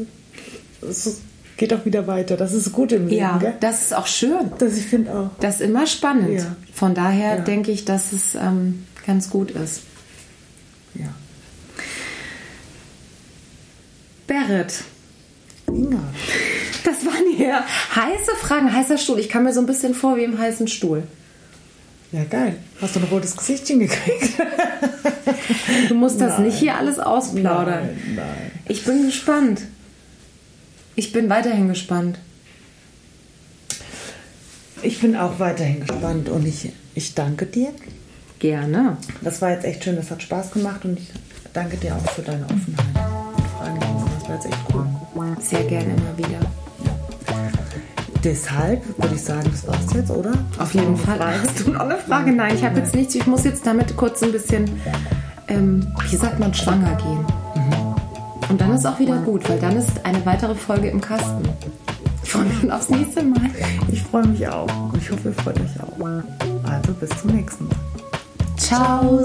es 0.82 1.22
geht 1.58 1.74
auch 1.74 1.86
wieder 1.86 2.08
weiter. 2.08 2.38
Das 2.38 2.54
ist 2.54 2.72
gut 2.72 2.92
im 2.92 3.08
Leben, 3.08 3.20
Ja, 3.20 3.38
gell? 3.38 3.54
das 3.60 3.82
ist 3.84 3.96
auch 3.96 4.08
schön. 4.08 4.52
Das 4.60 4.78
ich 4.78 4.86
finde 4.86 5.12
auch. 5.14 5.30
Das 5.40 5.56
ist 5.56 5.62
immer 5.62 5.86
spannend. 5.88 6.30
Ja. 6.40 6.56
Von 6.74 6.94
daher 6.94 7.38
Ja. 7.38 7.42
denke 7.42 7.72
ich, 7.72 7.84
dass 7.86 8.14
es 8.14 8.36
ähm, 8.36 8.86
ganz 9.06 9.30
gut 9.30 9.52
ist. 9.52 9.82
Ja. 10.96 11.08
Berit, 14.28 14.84
Inga. 15.68 16.00
das 16.84 17.06
waren 17.06 17.36
hier 17.36 17.64
heiße 17.96 18.32
Fragen, 18.42 18.74
heißer 18.74 18.98
Stuhl. 18.98 19.20
Ich 19.20 19.30
kam 19.30 19.44
mir 19.44 19.54
so 19.54 19.62
ein 19.62 19.66
bisschen 19.66 19.94
vor 19.94 20.18
wie 20.18 20.24
im 20.26 20.38
heißen 20.38 20.68
Stuhl. 20.68 21.04
Ja, 22.12 22.24
geil. 22.26 22.58
Hast 22.82 22.96
du 22.96 23.00
ein 23.00 23.06
rotes 23.06 23.36
Gesichtchen 23.38 23.80
gekriegt? 23.80 24.34
Du 25.90 25.96
musst 25.96 26.20
das 26.22 26.34
Nein. 26.34 26.44
nicht 26.48 26.58
hier 26.60 26.76
alles 26.78 27.00
ausplaudern. 27.00 27.86
Nein, 27.86 28.16
nein. 28.16 28.52
Ich 28.68 28.84
bin 28.86 29.06
gespannt. 29.06 29.62
Ich 30.98 31.12
bin 31.12 31.30
weiterhin 31.30 31.68
gespannt. 31.68 32.18
Ich 34.82 35.00
bin 35.00 35.16
auch 35.16 35.38
weiterhin 35.38 35.82
gespannt 35.82 36.28
und 36.28 36.44
ich, 36.48 36.72
ich 36.96 37.14
danke 37.14 37.46
dir. 37.46 37.70
Gerne. 38.40 38.98
Das 39.22 39.40
war 39.40 39.52
jetzt 39.52 39.64
echt 39.64 39.84
schön, 39.84 39.96
das 39.96 40.10
hat 40.10 40.24
Spaß 40.24 40.50
gemacht 40.50 40.86
und 40.86 40.98
ich 40.98 41.10
danke 41.54 41.78
dir 41.78 41.96
auch 41.96 42.12
für 42.14 42.24
deine 42.24 42.46
Offenheit. 42.46 42.86
Fragen. 43.56 43.80
Das 43.80 44.28
war 44.28 44.36
jetzt 44.38 44.46
echt 44.48 44.58
cool. 44.74 44.88
Sehr 45.40 45.64
gerne 45.66 45.94
immer 45.94 46.18
wieder. 46.18 46.40
Deshalb 48.24 48.84
würde 49.00 49.14
ich 49.14 49.22
sagen, 49.22 49.52
das 49.52 49.68
war's 49.68 49.94
jetzt, 49.94 50.10
oder? 50.10 50.34
Auf 50.58 50.74
jeden 50.74 50.98
Fall. 50.98 51.20
Hast 51.20 51.60
du 51.60 51.74
noch 51.74 51.82
eine 51.82 51.98
Frage? 52.00 52.32
Nein, 52.32 52.56
ich 52.56 52.64
habe 52.64 52.80
jetzt 52.80 52.96
nichts. 52.96 53.14
Ich 53.14 53.28
muss 53.28 53.44
jetzt 53.44 53.68
damit 53.68 53.96
kurz 53.96 54.24
ein 54.24 54.32
bisschen, 54.32 54.68
ähm, 55.48 55.94
wie 56.10 56.16
sagt 56.16 56.40
man, 56.40 56.56
schwanger 56.56 56.96
gehen. 56.96 57.37
Und 58.50 58.62
dann 58.62 58.74
ist 58.74 58.86
auch 58.86 59.00
wieder 59.00 59.18
gut, 59.18 59.50
weil 59.50 59.60
dann 59.60 59.76
ist 59.76 60.06
eine 60.06 60.26
weitere 60.26 60.56
Folge 60.56 60.90
im 60.90 61.02
Kasten. 61.02 61.42
Mich 61.42 62.32
schon 62.32 62.72
aufs 62.72 62.90
nächste 62.90 63.24
Mal. 63.24 63.50
Ich 63.92 64.04
freue 64.04 64.28
mich 64.28 64.48
auch. 64.48 64.68
Und 64.92 64.98
ich 65.02 65.12
hoffe, 65.12 65.30
ihr 65.30 65.34
freut 65.34 65.60
euch 65.60 65.82
auch. 65.82 66.06
Also 66.70 66.94
bis 66.94 67.10
zum 67.22 67.32
nächsten 67.32 67.68
Mal. 67.68 67.76
Ciao. 68.58 69.24